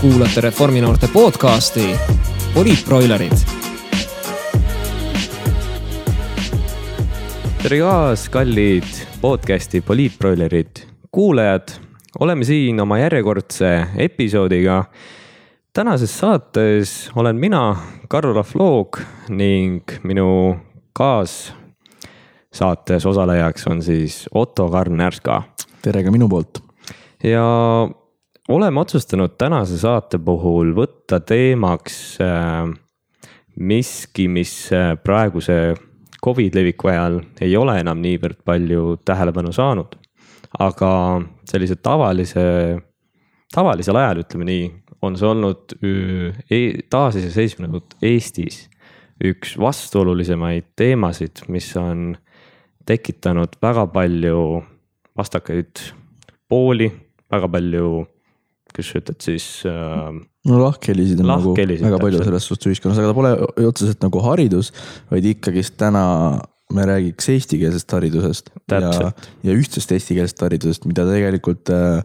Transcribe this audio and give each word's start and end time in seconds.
kuulate 0.00 0.40
Reforminoorte 0.40 1.08
podcasti 1.12 1.96
Poliitbroilerid. 2.54 3.32
tere 7.62 7.78
taas, 7.78 8.28
kallid 8.28 8.84
podcasti 9.20 9.80
Poliitbroilerid 9.80 10.66
kuulajad. 11.12 11.68
oleme 12.18 12.44
siin 12.44 12.80
oma 12.80 12.98
järjekordse 12.98 13.86
episoodiga. 13.96 14.84
tänases 15.72 16.18
saates 16.18 17.10
olen 17.16 17.36
mina, 17.36 17.76
Karl 18.08 18.34
Lavloog 18.34 18.98
ning 19.28 19.82
minu 20.02 20.56
kaassaates 20.92 21.56
osalejaks 23.06 23.66
on 23.66 23.82
siis 23.82 24.28
Otto 24.34 24.68
Karn-Närska. 24.68 25.42
tere 25.82 26.02
ka 26.02 26.10
minu 26.10 26.28
poolt. 26.28 26.58
ja 27.24 27.42
oleme 28.48 28.80
otsustanud 28.80 29.36
tänase 29.38 29.78
saate 29.78 30.18
puhul 30.18 30.72
võtta 30.76 31.20
teemaks 31.20 32.18
äh, 32.24 32.70
miski, 33.56 34.28
mis 34.28 34.72
äh, 34.72 34.94
praeguse 35.02 35.74
Covid 36.24 36.56
leviku 36.56 36.88
ajal 36.90 37.20
ei 37.44 37.54
ole 37.56 37.76
enam 37.80 38.00
niivõrd 38.02 38.40
palju 38.44 38.96
tähelepanu 39.06 39.52
saanud. 39.52 39.94
aga 40.58 40.90
sellise 41.44 41.76
tavalise, 41.76 42.42
tavalisel 43.54 43.96
ajal, 44.00 44.22
ütleme 44.24 44.46
nii, 44.48 44.64
on 45.02 45.16
see 45.16 45.28
olnud 45.28 45.74
e 46.50 46.60
taasiseseisvunud 46.90 47.98
Eestis 48.02 48.64
üks 49.24 49.56
vastuolulisemaid 49.60 50.72
teemasid, 50.78 51.44
mis 51.48 51.68
on 51.76 52.16
tekitanud 52.86 53.58
väga 53.62 53.86
palju 53.92 54.62
vastakaid 55.18 55.82
pooli, 56.48 56.88
väga 57.30 57.50
palju 57.52 58.06
ütled 58.98 59.18
siis 59.24 59.46
äh,. 59.68 60.12
no 60.48 60.60
lahkhelisid 60.62 61.22
on 61.24 61.32
nagu 61.32 61.54
väga 61.56 61.98
palju 62.02 62.22
selles 62.24 62.46
suhtes 62.50 62.70
ühiskonnas, 62.70 63.00
aga 63.00 63.10
ta 63.10 63.16
pole 63.18 63.32
otseselt 63.68 64.04
nagu 64.04 64.22
haridus, 64.24 64.70
vaid 65.10 65.26
ikkagist 65.32 65.76
täna 65.80 66.04
me 66.74 66.84
räägiks 66.84 67.28
eestikeelsest 67.32 67.92
haridusest 67.96 68.50
ja, 68.70 68.92
ja 69.46 69.56
ühtsest 69.56 69.92
eestikeelsest 69.96 70.44
haridusest, 70.44 70.86
mida 70.88 71.06
tegelikult 71.08 71.72
äh, 71.72 72.02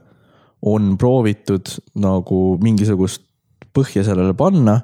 on 0.64 0.96
proovitud 1.00 1.76
nagu 2.00 2.42
mingisugust 2.64 3.26
põhja 3.76 4.06
sellele 4.08 4.36
panna. 4.38 4.80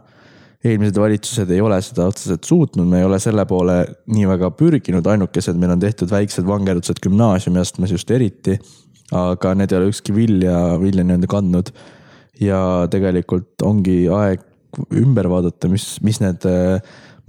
eelmised 0.59 0.97
valitsused 0.99 1.51
ei 1.55 1.61
ole 1.63 1.77
seda 1.79 2.09
otseselt 2.11 2.43
suutnud, 2.43 2.83
me 2.83 2.99
ei 2.99 3.05
ole 3.07 3.15
selle 3.23 3.45
poole 3.47 3.77
nii 4.11 4.25
väga 4.27 4.49
pürginud, 4.59 5.05
ainukesed, 5.07 5.55
meil 5.55 5.71
on 5.71 5.79
tehtud 5.79 6.11
väiksed 6.11 6.43
vangerdused 6.43 6.99
gümnaasiumiastmes 7.05 7.93
just 7.95 8.11
eriti 8.11 8.57
aga 9.15 9.55
need 9.57 9.73
ei 9.73 9.79
ole 9.79 9.89
ükski 9.93 10.15
vilja, 10.15 10.57
vilja 10.81 11.05
nii-öelda 11.05 11.29
kandnud. 11.31 11.73
ja 12.39 12.87
tegelikult 12.91 13.61
ongi 13.67 14.05
aeg 14.15 14.45
ümber 14.95 15.27
vaadata, 15.31 15.67
mis, 15.71 15.97
mis 16.05 16.21
need 16.23 16.45
äh, 16.47 16.79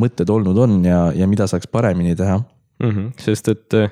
mõtted 0.00 0.30
olnud 0.30 0.58
on 0.60 0.78
ja, 0.84 1.08
ja 1.16 1.26
mida 1.26 1.48
saaks 1.50 1.66
paremini 1.72 2.14
teha 2.16 2.38
mm. 2.38 2.90
-hmm, 2.90 3.10
sest 3.18 3.48
et 3.50 3.76
äh, 3.78 3.90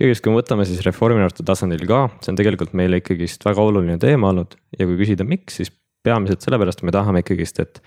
kõigest, 0.00 0.24
kui 0.24 0.32
me 0.32 0.40
võtame 0.40 0.66
siis 0.68 0.82
Reformierakonna 0.86 1.46
tasandil 1.52 1.86
ka, 1.88 2.06
see 2.20 2.32
on 2.32 2.40
tegelikult 2.40 2.74
meile 2.76 3.00
ikkagist 3.02 3.44
väga 3.46 3.62
oluline 3.62 3.98
teema 4.02 4.32
olnud 4.32 4.56
ja 4.78 4.88
kui 4.88 4.98
küsida, 5.00 5.24
miks, 5.28 5.60
siis 5.60 5.72
peamiselt 6.06 6.44
sellepärast 6.44 6.84
me 6.86 6.94
tahame 6.94 7.24
ikkagist, 7.24 7.60
et 7.60 7.82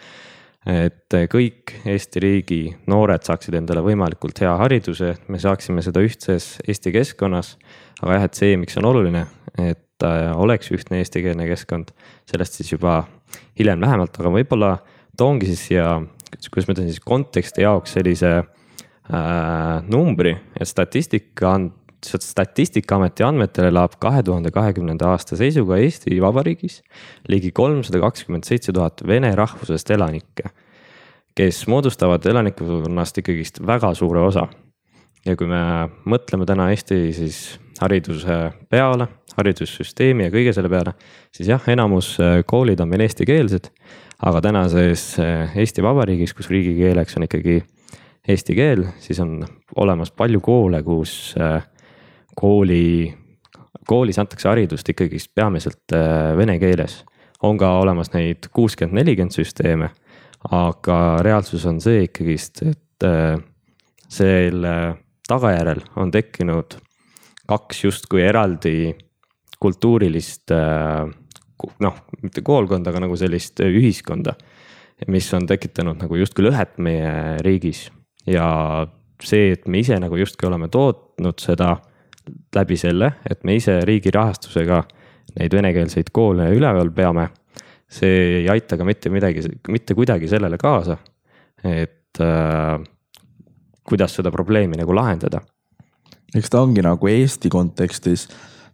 et 0.67 1.15
kõik 1.31 1.71
Eesti 1.87 2.19
riigi 2.19 2.57
noored 2.91 3.23
saaksid 3.23 3.55
endale 3.55 3.79
võimalikult 3.85 4.41
hea 4.43 4.51
hariduse, 4.59 5.13
me 5.31 5.39
saaksime 5.39 5.79
seda 5.85 6.03
ühtses 6.03 6.57
Eesti 6.67 6.91
keskkonnas. 6.91 7.53
aga 8.01 8.17
jah, 8.17 8.25
et 8.27 8.35
see, 8.35 8.57
miks 8.59 8.75
on 8.77 8.89
oluline, 8.91 9.25
et 9.57 10.05
äh, 10.05 10.29
oleks 10.37 10.71
ühtne 10.75 11.01
eestikeelne 11.01 11.47
keskkond, 11.49 11.91
sellest 12.29 12.59
siis 12.59 12.73
juba 12.75 13.01
hiljem 13.59 13.81
lähemalt, 13.81 14.15
aga 14.19 14.31
võib-olla 14.33 14.75
toongi 15.17 15.49
siis 15.49 15.65
siia, 15.69 15.97
kuidas 16.49 16.69
ma 16.69 16.77
ütlen 16.77 16.89
siis 16.91 17.03
konteksti 17.03 17.65
jaoks 17.65 17.97
sellise 17.97 18.31
äh, 18.39 19.83
numbri, 19.89 20.35
et 20.59 20.69
statistika 20.69 21.55
on 21.55 21.69
statistikaameti 22.05 23.23
andmetel 23.27 23.69
elab 23.69 23.97
kahe 23.99 24.21
tuhande 24.23 24.51
kahekümnenda 24.55 25.09
aasta 25.11 25.35
seisuga 25.39 25.77
Eesti 25.83 26.21
Vabariigis 26.23 26.79
ligi 27.27 27.51
kolmsada 27.55 27.99
kakskümmend 27.99 28.47
seitse 28.47 28.73
tuhat 28.75 29.03
vene 29.07 29.33
rahvusest 29.35 29.91
elanikke, 29.91 30.51
kes 31.35 31.65
moodustavad 31.67 32.25
elanikkonnast 32.31 33.19
ikkagist 33.19 33.59
väga 33.67 33.93
suure 33.99 34.23
osa. 34.23 34.47
ja 35.25 35.35
kui 35.35 35.47
me 35.47 35.89
mõtleme 36.07 36.45
täna 36.47 36.69
Eesti 36.71 37.11
siis 37.13 37.59
hariduse 37.81 38.37
peale, 38.71 39.09
haridussüsteemi 39.39 40.27
ja 40.27 40.33
kõige 40.33 40.53
selle 40.55 40.71
peale, 40.71 40.93
siis 41.35 41.49
jah, 41.51 41.63
enamus 41.71 42.13
äh, 42.23 42.39
koolid 42.47 42.81
on 42.83 42.91
meil 42.91 43.05
eestikeelsed. 43.05 43.71
aga 44.19 44.41
tänases 44.43 45.03
äh, 45.19 45.57
Eesti 45.57 45.83
Vabariigis, 45.83 46.33
kus 46.35 46.49
riigikeeleks 46.51 47.17
on 47.17 47.27
ikkagi 47.27 47.61
eesti 48.29 48.55
keel, 48.55 48.85
siis 48.99 49.19
on 49.23 49.39
olemas 49.75 50.11
palju 50.11 50.41
koole, 50.43 50.83
kus 50.83 51.35
äh, 51.39 51.63
kooli, 52.35 53.13
koolis 53.87 54.19
antakse 54.19 54.49
haridust 54.49 54.89
ikkagist 54.89 55.31
peamiselt 55.35 55.95
vene 56.37 56.59
keeles. 56.59 57.03
on 57.41 57.57
ka 57.57 57.79
olemas 57.79 58.11
neid 58.13 58.49
kuuskümmend, 58.51 58.99
nelikümmend 58.99 59.31
süsteeme, 59.31 59.89
aga 60.51 60.97
reaalsus 61.23 61.65
on 61.65 61.79
see 61.81 62.03
ikkagist, 62.03 62.61
et 62.67 63.05
selle 64.09 64.73
tagajärjel 65.29 65.81
on 65.95 66.11
tekkinud 66.11 66.75
kaks 67.49 67.83
justkui 67.83 68.23
eraldi 68.25 68.91
kultuurilist 69.59 70.53
äh, 70.55 71.09
noh, 71.83 71.99
mitte 72.23 72.43
koolkonda, 72.45 72.91
aga 72.93 73.03
nagu 73.05 73.17
sellist 73.19 73.59
ühiskonda. 73.65 74.35
mis 75.07 75.29
on 75.33 75.45
tekitanud 75.47 75.95
nagu 76.01 76.15
justkui 76.19 76.43
lõhet 76.43 76.75
meie 76.83 77.37
riigis 77.39 77.85
ja 78.27 78.85
see, 79.23 79.53
et 79.55 79.67
me 79.67 79.79
ise 79.79 79.95
nagu 79.99 80.17
justkui 80.19 80.47
oleme 80.49 80.67
tootnud 80.67 81.39
seda 81.39 81.77
läbi 82.55 82.75
selle, 82.77 83.13
et 83.23 83.43
me 83.47 83.55
ise 83.55 83.77
riigi 83.87 84.11
rahastusega 84.11 84.81
neid 85.39 85.55
venekeelseid 85.55 86.11
koole 86.11 86.49
üleval 86.51 86.91
peame. 86.91 87.29
see 87.89 88.41
ei 88.41 88.49
aita 88.49 88.77
ka 88.77 88.85
mitte 88.85 89.09
midagi, 89.09 89.41
mitte 89.67 89.95
kuidagi 89.95 90.27
sellele 90.27 90.57
kaasa, 90.57 90.97
et 91.63 92.19
äh, 92.21 92.75
kuidas 93.83 94.15
seda 94.19 94.31
probleemi 94.31 94.77
nagu 94.77 94.93
lahendada 94.93 95.41
eks 96.35 96.51
ta 96.51 96.61
ongi 96.61 96.83
nagu 96.85 97.09
Eesti 97.09 97.49
kontekstis, 97.51 98.27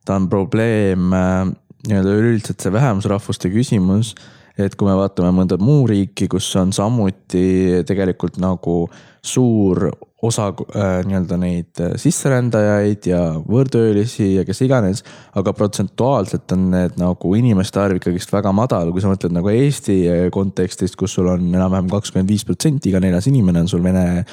ta 0.05 0.15
on 0.19 0.29
probleem 0.29 1.13
äh, 1.13 1.43
nii-öelda 1.89 2.15
üleüldiselt 2.15 2.63
see 2.63 2.73
vähemusrahvuste 2.73 3.51
küsimus. 3.53 4.15
et 4.55 4.77
kui 4.79 4.87
me 4.87 4.93
vaatame 4.95 5.33
mõnda 5.35 5.57
muu 5.59 5.83
riiki, 5.89 6.29
kus 6.31 6.47
on 6.55 6.69
samuti 6.71 7.83
tegelikult 7.83 8.37
nagu 8.39 8.85
suur 9.19 9.89
osa 10.23 10.45
äh, 10.47 11.01
nii-öelda 11.05 11.37
neid 11.41 11.81
äh, 11.83 11.95
sisserändajaid 11.99 13.09
ja 13.09 13.19
võõrtöölisi 13.43 14.29
ja 14.37 14.45
kes 14.47 14.61
iganes. 14.63 15.03
aga 15.35 15.53
protsentuaalselt 15.53 16.51
on 16.55 16.69
need 16.71 16.99
nagu 17.01 17.33
inimeste 17.35 17.81
arv 17.81 17.99
ikkagist 17.99 18.31
väga 18.33 18.53
madal, 18.55 18.93
kui 18.93 19.03
sa 19.03 19.11
mõtled 19.11 19.35
nagu 19.35 19.51
Eesti 19.51 20.29
kontekstist, 20.31 20.95
kus 20.95 21.17
sul 21.17 21.33
on 21.33 21.49
enam-vähem 21.49 21.89
kakskümmend 21.91 22.31
viis 22.31 22.45
protsenti, 22.47 22.93
iga 22.93 23.03
neljas 23.03 23.27
inimene 23.27 23.65
on 23.65 23.73
sul 23.73 23.83
vene 23.83 24.23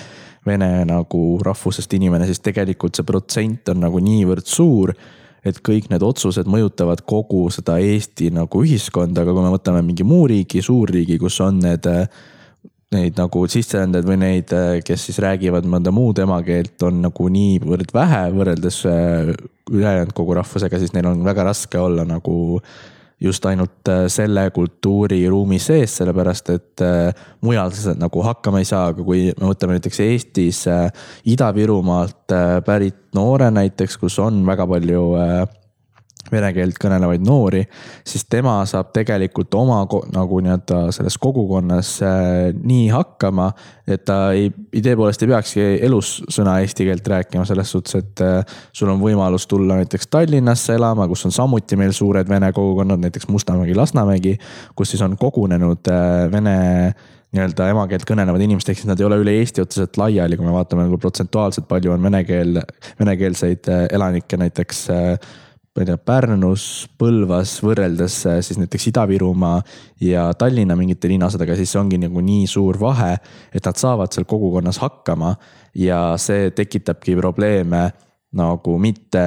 vene 0.47 0.85
nagu 0.89 1.23
rahvusest 1.43 1.93
inimene, 1.95 2.27
siis 2.27 2.43
tegelikult 2.43 2.99
see 2.99 3.07
protsent 3.07 3.69
on 3.71 3.83
nagu 3.85 4.01
niivõrd 4.03 4.49
suur 4.51 4.91
et 5.45 5.59
kõik 5.67 5.89
need 5.91 6.05
otsused 6.07 6.47
mõjutavad 6.51 7.03
kogu 7.09 7.49
seda 7.55 7.79
Eesti 7.83 8.31
nagu 8.35 8.63
ühiskonda, 8.63 9.25
aga 9.25 9.35
kui 9.35 9.45
me 9.45 9.55
võtame 9.55 9.83
mingi 9.87 10.07
muu 10.07 10.29
riigi, 10.31 10.63
suurriigi, 10.63 11.19
kus 11.19 11.41
on 11.43 11.59
need, 11.65 11.89
neid 12.95 13.19
nagu 13.19 13.43
sisserändajaid 13.51 14.09
või 14.09 14.21
neid, 14.23 14.55
kes 14.87 15.09
siis 15.09 15.19
räägivad 15.25 15.67
mõnda 15.67 15.95
muud 15.95 16.23
emakeelt, 16.23 16.77
on 16.87 17.03
nagu 17.09 17.29
niivõrd 17.33 17.95
vähe 17.95 18.23
võrreldes 18.37 18.83
ülejäänud 18.87 20.15
kogu 20.15 20.39
rahvusega, 20.39 20.79
siis 20.79 20.95
neil 20.95 21.11
on 21.11 21.25
väga 21.27 21.49
raske 21.51 21.81
olla 21.81 22.07
nagu 22.07 22.37
just 23.23 23.47
ainult 23.47 23.89
äh, 23.89 24.05
selle 24.11 24.49
kultuuriruumi 24.55 25.59
sees, 25.63 25.97
sellepärast 26.01 26.51
et 26.55 26.85
äh, 26.85 27.25
mujal 27.47 27.73
sa 27.77 27.95
nagu 27.99 28.25
hakkama 28.27 28.63
ei 28.63 28.69
saa, 28.69 28.89
aga 28.93 29.05
kui 29.07 29.29
me 29.31 29.51
võtame 29.53 29.79
näiteks 29.79 30.03
Eestis 30.05 30.65
äh, 30.71 30.89
Ida-Virumaalt 31.31 32.35
pärit 32.67 33.13
noore 33.15 33.51
näiteks, 33.55 33.99
kus 34.01 34.19
on 34.23 34.43
väga 34.47 34.67
palju 34.69 35.03
vene 36.33 36.51
keelt 36.57 36.79
kõnelevaid 36.81 37.25
noori, 37.27 37.63
siis 38.07 38.25
tema 38.31 38.57
saab 38.69 38.93
tegelikult 38.97 39.55
oma 39.59 39.83
nagu 40.15 40.41
nii-öelda 40.43 40.83
selles 40.95 41.19
kogukonnas 41.21 41.95
äh, 42.07 42.51
nii 42.57 42.89
hakkama, 42.93 43.51
et 43.87 44.05
ta 44.09 44.19
ei, 44.37 44.51
idee 44.79 44.97
poolest 44.99 45.23
ei 45.23 45.33
peakski 45.33 45.67
elus 45.89 46.15
sõna 46.33 46.59
eesti 46.65 46.89
keelt 46.89 47.09
rääkima, 47.15 47.47
selles 47.49 47.73
suhtes, 47.75 47.99
et 48.01 48.25
äh, 48.25 48.59
sul 48.73 48.93
on 48.93 49.01
võimalus 49.03 49.49
tulla 49.51 49.79
näiteks 49.81 50.11
Tallinnasse 50.13 50.77
elama, 50.79 51.09
kus 51.11 51.27
on 51.29 51.35
samuti 51.35 51.79
meil 51.81 51.95
suured 51.97 52.29
vene 52.29 52.53
kogukonnad, 52.53 53.03
näiteks 53.03 53.29
Mustamägi, 53.33 53.77
Lasnamägi, 53.79 54.37
kus 54.79 54.95
siis 54.95 55.03
on 55.05 55.19
kogunenud 55.21 55.93
äh, 55.93 56.29
vene 56.33 56.57
nii-öelda 57.33 57.71
emakeelt 57.73 58.05
kõnelevad 58.09 58.43
inimesed, 58.45 58.69
ehk 58.69 58.83
siis 58.83 58.89
nad 58.91 59.01
ei 59.01 59.07
ole 59.07 59.17
üle 59.23 59.33
Eesti 59.41 59.63
otseselt 59.63 59.97
laiali, 59.97 60.37
kui 60.37 60.45
me 60.45 60.53
vaatame 60.53 60.85
nagu 60.85 60.99
protsentuaalselt 61.01 61.65
palju 61.69 61.95
on 61.95 62.05
vene 62.05 62.21
keel, 62.29 62.61
venekeelseid 62.99 63.71
elanikke 63.89 64.37
näiteks 64.37 64.83
ma 65.73 65.83
ei 65.83 65.89
tea, 65.89 65.97
Pärnus, 65.97 66.67
Põlvas 67.01 67.55
võrreldes 67.65 68.19
äh, 68.29 68.39
siis 68.45 68.61
näiteks 68.61 68.91
Ida-Virumaa 68.91 69.63
ja 70.05 70.27
Tallinna 70.39 70.77
mingite 70.77 71.09
linnaosadega, 71.09 71.57
siis 71.57 71.73
ongi 71.81 72.01
nagu 72.03 72.21
nii 72.21 72.47
suur 72.51 72.77
vahe, 72.81 73.15
et 73.53 73.65
nad 73.65 73.81
saavad 73.81 74.13
seal 74.13 74.29
kogukonnas 74.29 74.83
hakkama 74.83 75.35
ja 75.79 76.13
see 76.21 76.51
tekitabki 76.57 77.17
probleeme 77.17 77.87
nagu 78.37 78.79
mitte 78.81 79.27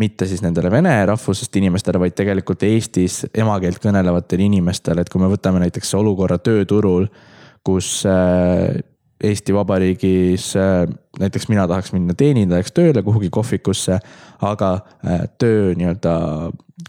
mitte 0.00 0.26
siis 0.26 0.40
nendele 0.40 0.70
vene 0.72 0.94
rahvusest 1.10 1.56
inimestele, 1.60 2.00
vaid 2.00 2.14
tegelikult 2.16 2.62
Eestis 2.64 3.26
emakeelt 3.36 3.82
kõnelevatele 3.82 4.46
inimestele, 4.48 5.04
et 5.04 5.12
kui 5.12 5.20
me 5.20 5.28
võtame 5.28 5.60
näiteks 5.60 5.92
olukorra 5.98 6.38
tööturul, 6.40 7.04
kus 7.66 7.98
äh, 8.08 8.80
Eesti 9.24 9.54
Vabariigis 9.54 10.54
äh, 10.56 10.86
näiteks 11.20 11.48
mina 11.50 11.66
tahaks 11.68 11.92
minna 11.92 12.14
teenindajaks 12.16 12.72
tööle 12.72 13.02
kuhugi 13.04 13.28
kohvikusse, 13.32 13.98
aga 14.46 14.70
äh, 15.04 15.24
töö 15.38 15.74
nii-öelda 15.76 16.14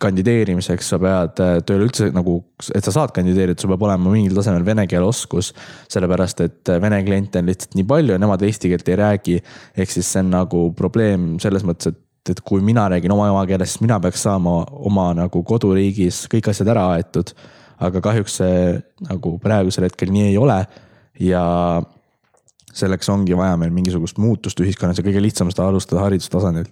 kandideerimiseks 0.01 0.93
sa 0.93 0.99
pead 1.01 1.41
tööle 1.67 1.89
üldse 1.89 2.07
nagu, 2.15 2.37
et 2.71 2.85
sa 2.85 2.93
saad 2.95 3.11
kandideerida, 3.15 3.59
sul 3.59 3.73
peab 3.73 3.83
olema 3.89 4.13
mingil 4.13 4.37
tasemel 4.37 4.63
vene 4.65 4.85
keele 4.87 5.03
oskus. 5.03 5.51
sellepärast, 5.91 6.45
et 6.47 6.71
vene 6.81 7.01
kliente 7.03 7.41
on 7.41 7.51
lihtsalt 7.51 7.75
nii 7.75 7.87
palju 7.89 8.15
ja 8.15 8.21
nemad 8.21 8.45
eesti 8.47 8.71
keelt 8.71 8.87
ei 8.87 8.95
räägi. 9.01 9.41
ehk 9.77 9.91
siis 9.91 10.13
see 10.13 10.23
on 10.23 10.31
nagu 10.31 10.69
probleem 10.77 11.35
selles 11.43 11.67
mõttes, 11.67 11.91
et 11.91 11.99
et 12.29 12.41
kui 12.45 12.61
mina 12.61 12.85
räägin 12.89 13.11
oma 13.11 13.27
emakeeles, 13.31 13.73
siis 13.73 13.81
mina 13.81 13.99
peaks 13.99 14.21
saama 14.27 14.61
oma 14.71 15.07
nagu 15.17 15.43
koduriigis 15.43 16.27
kõik 16.29 16.51
asjad 16.51 16.69
ära 16.73 16.91
aetud. 16.95 17.33
aga 17.81 17.97
kahjuks 18.01 18.35
see 18.37 18.57
nagu 19.07 19.39
praegusel 19.41 19.87
hetkel 19.87 20.11
nii 20.13 20.27
ei 20.27 20.37
ole 20.37 20.59
ja 21.19 21.41
selleks 22.77 23.09
ongi 23.11 23.37
vaja 23.37 23.57
meil 23.59 23.73
mingisugust 23.75 24.19
muutust 24.21 24.59
ühiskonnas 24.63 24.99
ja 24.99 25.05
kõige 25.05 25.23
lihtsam 25.23 25.51
seda 25.51 25.67
alustada 25.69 26.05
haridustasandil 26.05 26.69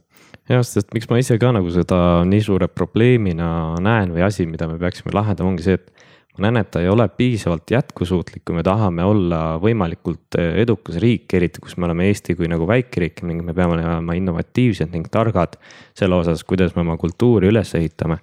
jah, 0.50 0.66
sest 0.66 0.94
miks 0.96 1.10
ma 1.10 1.20
ise 1.22 1.38
ka 1.42 1.52
nagu 1.56 1.72
seda 1.74 2.26
nii 2.28 2.44
suure 2.46 2.70
probleemina 2.72 3.50
näen 3.84 4.14
või 4.16 4.26
asi, 4.26 4.48
mida 4.50 4.68
me 4.70 4.80
peaksime 4.82 5.14
lahendama, 5.16 5.54
ongi 5.54 5.66
see, 5.66 5.78
et 5.80 5.92
ma 6.38 6.48
näen, 6.48 6.62
et 6.62 6.72
ta 6.74 6.82
ei 6.84 6.90
ole 6.92 7.06
piisavalt 7.12 7.70
jätkusuutlik, 7.74 8.44
kui 8.48 8.58
me 8.58 8.64
tahame 8.66 9.06
olla 9.06 9.42
võimalikult 9.62 10.40
eh, 10.40 10.62
edukas 10.64 11.00
riik, 11.04 11.28
eriti 11.38 11.62
kus 11.64 11.76
me 11.78 11.90
oleme 11.90 12.08
Eesti 12.10 12.36
kui 12.40 12.50
nagu 12.52 12.68
väikeriik 12.70 13.24
ning 13.28 13.44
me 13.46 13.56
peame 13.58 13.78
olema 13.78 14.16
innovatiivsed 14.18 14.94
ning 14.96 15.10
targad 15.12 15.60
selle 15.98 16.20
osas, 16.22 16.46
kuidas 16.48 16.76
me 16.78 16.86
oma 16.86 16.98
kultuuri 17.02 17.52
üles 17.52 17.76
ehitame. 17.78 18.22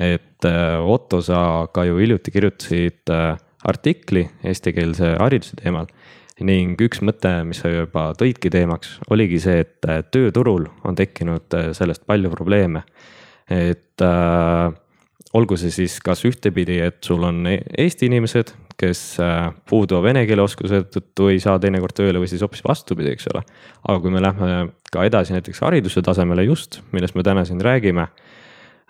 et 0.00 0.48
eh, 0.48 0.78
Otto, 0.80 1.20
sa 1.20 1.68
ka 1.72 1.84
ju 1.84 2.00
hiljuti 2.00 2.32
kirjutasid 2.32 3.12
eh, 3.12 3.36
artikli 3.68 4.24
eestikeelse 4.44 5.16
hariduse 5.20 5.58
teemal 5.60 5.90
ning 6.46 6.80
üks 6.80 7.02
mõte, 7.04 7.32
mis 7.44 7.60
sa 7.62 7.70
juba 7.72 8.10
tõidki 8.18 8.52
teemaks, 8.52 8.98
oligi 9.12 9.40
see, 9.42 9.64
et 9.64 10.12
tööturul 10.12 10.68
on 10.88 10.98
tekkinud 10.98 11.52
sellest 11.76 12.06
palju 12.08 12.30
probleeme. 12.32 12.84
et 13.50 14.02
äh, 14.06 14.72
olgu 15.36 15.56
see 15.58 15.72
siis 15.74 15.98
kas 16.02 16.24
ühtepidi, 16.26 16.80
et 16.82 16.98
sul 17.06 17.22
on 17.26 17.44
e-, 17.50 17.62
Eesti 17.78 18.08
inimesed, 18.10 18.52
kes 18.80 19.00
äh, 19.22 19.50
puuduva 19.68 20.02
vene 20.08 20.24
keele 20.28 20.44
oskuse 20.44 20.82
tõttu 20.90 21.28
ei 21.30 21.40
saa 21.42 21.58
teinekord 21.62 21.94
tööle 21.96 22.22
või 22.22 22.30
siis 22.30 22.42
hoopis 22.44 22.64
vastupidi, 22.66 23.12
eks 23.14 23.28
ole. 23.32 23.42
aga 23.86 23.98
kui 24.02 24.14
me 24.14 24.22
lähme 24.24 24.70
ka 24.90 25.04
edasi 25.06 25.36
näiteks 25.36 25.62
hariduse 25.66 26.02
tasemele 26.06 26.46
just, 26.48 26.80
millest 26.94 27.18
me 27.18 27.26
täna 27.26 27.44
siin 27.48 27.60
räägime. 27.62 28.08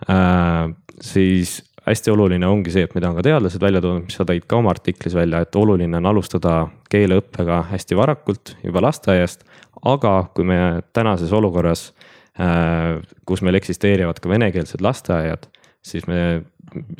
Äh, 0.09 0.71
siis 1.01 1.59
hästi 1.87 2.11
oluline 2.13 2.47
ongi 2.47 2.73
see, 2.73 2.85
et 2.85 2.93
mida 2.95 3.09
on 3.09 3.17
ka 3.17 3.25
teadlased 3.25 3.61
välja 3.61 3.81
toonud, 3.81 4.05
mis 4.05 4.17
sa 4.19 4.25
tõid 4.27 4.45
ka 4.49 4.59
oma 4.59 4.73
artiklis 4.73 5.15
välja, 5.17 5.41
et 5.41 5.55
oluline 5.57 5.97
on 5.97 6.09
alustada 6.11 6.55
keeleõppega 6.91 7.63
hästi 7.71 7.97
varakult, 7.97 8.55
juba 8.63 8.83
lasteaiast. 8.87 9.47
aga 9.85 10.29
kui 10.35 10.45
me 10.45 10.57
tänases 10.93 11.31
olukorras, 11.33 11.93
äh, 12.39 12.99
kus 13.25 13.41
meil 13.41 13.57
eksisteerivad 13.57 14.19
ka 14.21 14.29
venekeelsed 14.29 14.81
lasteaiad 14.81 15.47
siis 15.81 16.07
me 16.07 16.43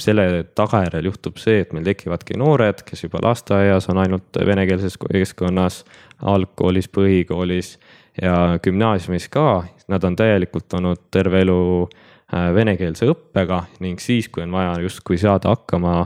selle 0.01 0.43
tagajärjel 0.57 1.07
juhtub 1.11 1.37
see, 1.39 1.61
et 1.63 1.73
meil 1.73 1.85
tekivadki 1.85 2.37
noored, 2.39 2.81
kes 2.87 3.05
juba 3.05 3.21
lasteaias 3.23 3.87
on 3.93 4.01
ainult 4.01 4.39
venekeelses 4.45 4.97
keskkonnas, 5.01 5.83
algkoolis, 6.33 6.89
põhikoolis 6.91 7.75
ja 8.21 8.57
gümnaasiumis 8.63 9.29
ka. 9.31 9.63
Nad 9.91 10.03
on 10.07 10.17
täielikult 10.19 10.73
olnud 10.77 11.05
terve 11.13 11.43
elu 11.45 11.61
äh, 11.85 12.10
venekeelse 12.31 13.09
õppega 13.11 13.65
ning 13.83 13.99
siis, 13.99 14.29
kui 14.31 14.43
on 14.45 14.53
vaja 14.55 14.77
justkui 14.83 15.17
saada 15.19 15.51
hakkama 15.51 16.05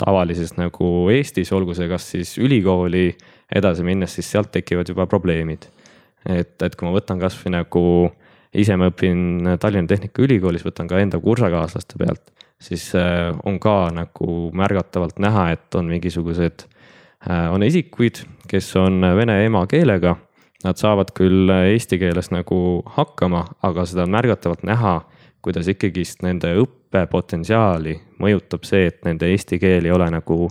tavalises 0.00 0.54
nagu 0.56 1.08
Eestis, 1.12 1.52
olgu 1.56 1.74
see 1.76 1.88
kas 1.88 2.10
siis 2.14 2.36
ülikooli 2.38 3.10
edasi 3.54 3.84
minnes, 3.86 4.14
siis 4.16 4.30
sealt 4.32 4.52
tekivad 4.52 4.88
juba 4.88 5.06
probleemid. 5.06 5.68
et, 6.28 6.56
et 6.62 6.76
kui 6.76 6.88
ma 6.88 6.94
võtan 6.96 7.20
kasvõi 7.22 7.52
nagu 7.54 7.82
ise 8.56 8.76
ma 8.76 8.90
õpin 8.90 9.56
Tallinna 9.60 9.88
Tehnikaülikoolis, 9.90 10.64
võtan 10.66 10.88
ka 10.90 11.00
enda 11.00 11.20
kursakaaslaste 11.22 11.98
pealt, 12.00 12.32
siis 12.62 12.88
äh, 12.98 13.30
on 13.46 13.60
ka 13.62 13.90
nagu 13.94 14.50
märgatavalt 14.56 15.20
näha, 15.22 15.50
et 15.54 15.78
on 15.78 15.90
mingisugused, 15.92 16.66
äh, 17.28 17.46
on 17.52 17.62
isikuid, 17.66 18.24
kes 18.48 18.72
on 18.80 19.04
vene 19.16 19.42
emakeelega. 19.44 20.16
Nad 20.64 20.80
saavad 20.80 21.12
küll 21.14 21.50
eesti 21.52 21.98
keeles 22.00 22.32
nagu 22.32 22.58
hakkama, 22.96 23.44
aga 23.62 23.84
seda 23.86 24.06
on 24.06 24.14
märgatavalt 24.16 24.64
näha, 24.66 24.98
kuidas 25.44 25.68
ikkagist 25.72 26.24
nende 26.26 26.54
õppepotentsiaali 26.62 27.94
mõjutab 28.22 28.64
see, 28.66 28.88
et 28.90 29.04
nende 29.06 29.28
eesti 29.30 29.60
keel 29.62 29.86
ei 29.86 29.94
ole 29.94 30.08
nagu 30.10 30.48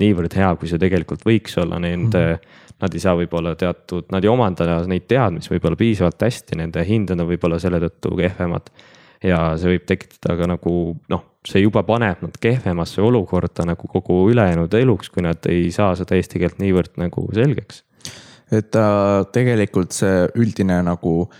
niivõrd 0.00 0.36
hea, 0.36 0.52
kui 0.60 0.68
see 0.68 0.80
tegelikult 0.80 1.24
võiks 1.24 1.56
olla 1.62 1.80
nende 1.82 2.22
mm. 2.22 2.36
-hmm 2.36 2.64
nad 2.82 2.92
ei 2.92 3.00
saa 3.00 3.16
võib-olla 3.16 3.54
teatud, 3.56 4.10
nad 4.12 4.24
ei 4.24 4.30
omanda 4.30 4.82
neid 4.88 5.06
teadmisi 5.08 5.52
võib-olla 5.54 5.78
piisavalt 5.80 6.26
hästi, 6.26 6.58
nende 6.60 6.84
hinded 6.84 7.22
on 7.22 7.30
võib-olla 7.30 7.58
selle 7.62 7.80
tõttu 7.86 8.12
kehvemad. 8.18 8.68
ja 9.24 9.38
see 9.56 9.72
võib 9.72 9.86
tekitada 9.88 10.36
ka 10.36 10.48
nagu 10.50 10.72
noh, 11.08 11.22
see 11.48 11.62
juba 11.62 11.82
paneb 11.88 12.20
nad 12.20 12.36
kehvemasse 12.40 13.00
olukorda 13.00 13.64
nagu 13.64 13.88
kogu 13.88 14.26
ülejäänud 14.30 14.74
eluks, 14.76 15.08
kui 15.10 15.24
nad 15.24 15.40
ei 15.48 15.70
saa 15.72 15.94
seda 15.96 16.18
eesti 16.18 16.42
keelt 16.42 16.58
niivõrd 16.60 17.00
nagu 17.00 17.24
selgeks. 17.32 17.82
et 18.52 18.76
äh, 18.76 19.24
tegelikult 19.32 19.96
see 19.96 20.26
üldine 20.36 20.82
nagu 20.84 21.30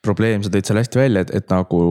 probleem, 0.00 0.42
sa 0.42 0.52
tõid 0.54 0.70
selle 0.70 0.84
hästi 0.84 1.02
välja, 1.02 1.26
et, 1.26 1.34
et 1.34 1.50
nagu 1.50 1.82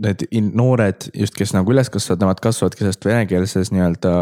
need 0.00 0.24
noored 0.56 1.08
just, 1.14 1.34
kes 1.36 1.52
nagu 1.56 1.72
üles 1.72 1.90
kasvavad, 1.92 2.22
nemad 2.22 2.40
kasvavadki 2.42 2.84
sellest 2.84 3.06
venekeelses 3.06 3.70
nii-öelda 3.74 4.12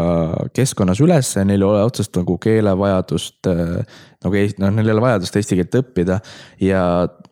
keskkonnas 0.55 1.01
üles, 1.03 1.31
neil 1.47 1.61
ei 1.61 1.67
ole 1.67 1.83
otsest 1.87 2.17
nagu 2.19 2.37
keelevajadust. 2.41 3.49
Äh, 3.51 3.99
nagu 4.21 4.37
Eesti, 4.37 4.61
noh, 4.61 4.69
neil 4.75 4.85
ei 4.85 4.93
ole 4.93 5.01
vajadust 5.01 5.37
eesti 5.39 5.57
keelt 5.57 5.75
õppida 5.79 6.19
ja 6.61 6.81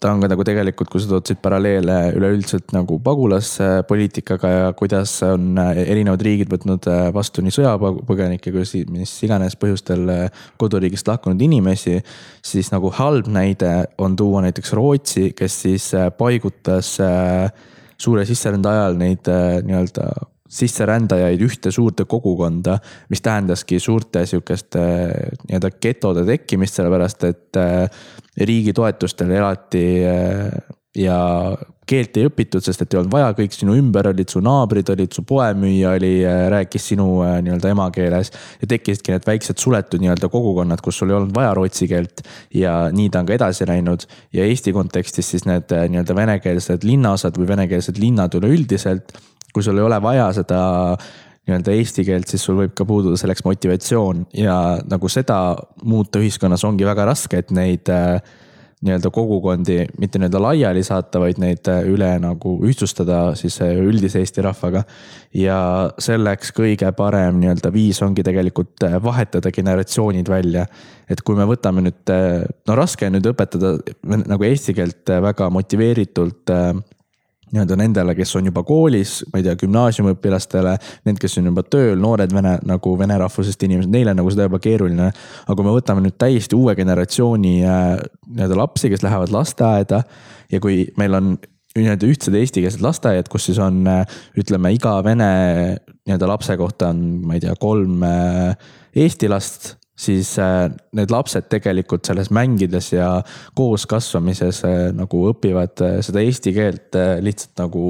ta 0.01 0.09
on 0.09 0.23
ka 0.23 0.29
nagu 0.31 0.41
tegelikult, 0.47 0.89
kui 0.89 1.03
sa 1.03 1.11
tood 1.11 1.27
siit 1.29 1.41
paralleele 1.43 1.97
üleüldiselt 2.17 2.73
nagu 2.73 2.97
pagulaspoliitikaga 3.05 4.53
ja 4.53 4.71
kuidas 4.79 5.13
on 5.27 5.59
äh, 5.61 5.83
erinevad 5.83 6.23
riigid 6.25 6.49
võtnud 6.53 6.89
äh, 6.89 7.09
vastu 7.13 7.43
nii 7.45 7.53
sõjapõgenikke 7.59 8.53
kui 8.55 8.85
mis 8.95 9.13
iganes 9.27 9.57
põhjustel 9.59 10.07
koduriigist 10.61 11.11
lahkunud 11.11 11.41
inimesi. 11.45 11.99
siis 12.41 12.71
nagu 12.73 12.89
halb 12.97 13.27
näide 13.27 13.73
on 13.97 14.15
tuua 14.15 14.41
näiteks 14.47 14.73
Rootsi, 14.73 15.29
kes 15.37 15.61
siis 15.67 15.91
paigutas 16.17 16.95
suure 17.99 18.25
sisserände 18.27 18.69
ajal 18.71 18.99
neid 18.99 19.29
äh, 19.31 19.59
nii-öelda 19.65 20.09
sisserändajaid 20.49 21.41
ühte 21.45 21.69
suurde 21.71 22.07
kogukonda, 22.09 22.79
mis 23.11 23.21
tähendaski 23.21 23.77
suurte 23.83 24.25
sihukeste 24.29 24.81
äh, 24.81 25.37
nii-öelda 25.45 25.73
getode 25.81 26.25
tekkimist, 26.29 26.79
sellepärast 26.79 27.27
et 27.29 27.59
äh, 27.59 27.85
riigi 28.39 28.73
toetustel 28.73 29.35
elati 29.35 29.85
ja 30.97 31.17
keelt 31.89 32.17
ei 32.17 32.27
õpitud, 32.29 32.63
sest 32.65 32.83
et 32.83 32.93
ei 32.93 32.99
olnud 32.99 33.13
vaja, 33.13 33.29
kõik 33.37 33.53
sinu 33.53 33.75
ümber 33.77 34.09
olid 34.11 34.29
su 34.29 34.41
naabrid, 34.45 34.89
olid 34.93 35.13
su 35.13 35.23
poemüüja 35.27 35.93
oli, 35.97 36.11
rääkis 36.53 36.89
sinu 36.91 37.07
nii-öelda 37.45 37.71
emakeeles. 37.73 38.31
ja 38.61 38.69
tekkisidki 38.69 39.13
need 39.13 39.25
väiksed 39.27 39.61
suletud 39.61 40.01
nii-öelda 40.01 40.29
kogukonnad, 40.29 40.81
kus 40.85 41.01
sul 41.01 41.13
ei 41.13 41.17
olnud 41.17 41.33
vaja 41.35 41.53
rootsi 41.57 41.87
keelt 41.89 42.23
ja 42.53 42.75
nii 42.93 43.09
ta 43.09 43.21
on 43.21 43.29
ka 43.29 43.37
edasi 43.37 43.67
läinud. 43.69 44.05
ja 44.33 44.45
Eesti 44.45 44.73
kontekstis 44.73 45.31
siis 45.33 45.45
need 45.49 45.69
nii-öelda 45.69 46.15
venekeelsed 46.15 46.85
linnaosad 46.85 47.37
või 47.37 47.49
venekeelsed 47.53 48.01
linnad 48.01 48.37
üleüldiselt, 48.37 49.17
kui 49.53 49.65
sul 49.65 49.77
ei 49.77 49.85
ole 49.85 50.01
vaja 50.01 50.29
seda 50.41 50.61
nii-öelda 51.49 51.73
eesti 51.73 52.05
keelt, 52.05 52.29
siis 52.29 52.43
sul 52.45 52.59
võib 52.59 52.75
ka 52.77 52.85
puududa 52.85 53.17
selleks 53.17 53.45
motivatsioon 53.45 54.27
ja 54.37 54.77
nagu 54.89 55.09
seda 55.09 55.57
muuta 55.83 56.21
ühiskonnas 56.21 56.65
ongi 56.65 56.85
väga 56.85 57.09
raske, 57.09 57.41
et 57.41 57.53
neid 57.55 57.89
äh, 57.93 58.21
nii-öelda 58.85 59.09
kogukondi 59.11 59.77
mitte 59.99 60.19
nii-öelda 60.19 60.39
laiali 60.41 60.83
saata, 60.83 61.19
vaid 61.19 61.39
neid 61.41 61.67
äh, 61.67 61.81
üle 61.89 62.13
nagu 62.23 62.53
ühtsustada 62.67 63.33
siis 63.39 63.59
äh, 63.63 63.75
üldise 63.75 64.21
Eesti 64.23 64.43
rahvaga. 64.45 64.83
ja 65.35 65.57
selleks 65.99 66.53
kõige 66.55 66.91
parem 66.95 67.41
nii-öelda 67.41 67.73
viis 67.75 67.99
ongi 68.05 68.23
tegelikult 68.23 68.87
äh, 68.87 68.95
vahetada 69.03 69.51
generatsioonid 69.51 70.29
välja. 70.29 70.65
et 71.09 71.21
kui 71.21 71.35
me 71.35 71.47
võtame 71.49 71.83
nüüd, 71.83 72.13
no 72.67 72.75
raske 72.77 73.07
on 73.07 73.17
nüüd 73.17 73.27
õpetada 73.33 73.75
nagu 74.05 74.47
eesti 74.47 74.73
keelt 74.77 75.09
väga 75.27 75.49
motiveeritult 75.49 76.55
nii-öelda 77.53 77.77
nendele, 77.79 78.15
kes 78.17 78.35
on 78.39 78.49
juba 78.49 78.63
koolis, 78.67 79.19
ma 79.31 79.39
ei 79.39 79.45
tea, 79.47 79.55
gümnaasiumiõpilastele, 79.59 80.75
need, 81.07 81.19
kes 81.21 81.39
on 81.41 81.49
juba 81.51 81.63
tööl, 81.65 81.95
noored 82.01 82.33
vene 82.35 82.57
nagu 82.69 82.95
vene 82.99 83.17
rahvusest 83.21 83.63
inimesed, 83.67 83.91
neile 83.93 84.13
nagu 84.17 84.31
seda 84.33 84.49
juba 84.49 84.61
keeruline. 84.63 85.11
aga 85.45 85.55
kui 85.55 85.67
me 85.67 85.75
võtame 85.75 86.05
nüüd 86.05 86.17
täiesti 86.21 86.57
uue 86.57 86.75
generatsiooni 86.77 87.55
äh, 87.63 87.87
nii-öelda 88.29 88.59
lapsi, 88.59 88.91
kes 88.93 89.05
lähevad 89.05 89.33
lasteaeda 89.33 90.03
ja 90.51 90.61
kui 90.61 90.85
meil 90.97 91.17
on 91.17 91.33
nii-öelda 91.77 92.07
ühtsed 92.09 92.35
eestikeelsed 92.35 92.81
lasteaiad, 92.83 93.29
kus 93.31 93.45
siis 93.49 93.59
on, 93.61 93.83
ütleme, 94.37 94.73
iga 94.73 94.97
vene 95.05 95.29
nii-öelda 96.05 96.29
lapse 96.29 96.57
kohta 96.57 96.89
on, 96.93 97.03
ma 97.25 97.37
ei 97.37 97.43
tea, 97.43 97.53
kolm 97.61 98.01
eesti 98.97 99.29
last 99.29 99.78
siis 99.99 100.35
need 100.95 101.11
lapsed 101.11 101.49
tegelikult 101.51 102.07
selles 102.07 102.29
mängides 102.31 102.93
ja 102.93 103.09
koos 103.57 103.83
kasvamises 103.89 104.63
nagu 104.95 105.25
õpivad 105.33 105.83
seda 106.05 106.23
eesti 106.23 106.55
keelt 106.55 106.95
lihtsalt 107.25 107.65
nagu 107.65 107.83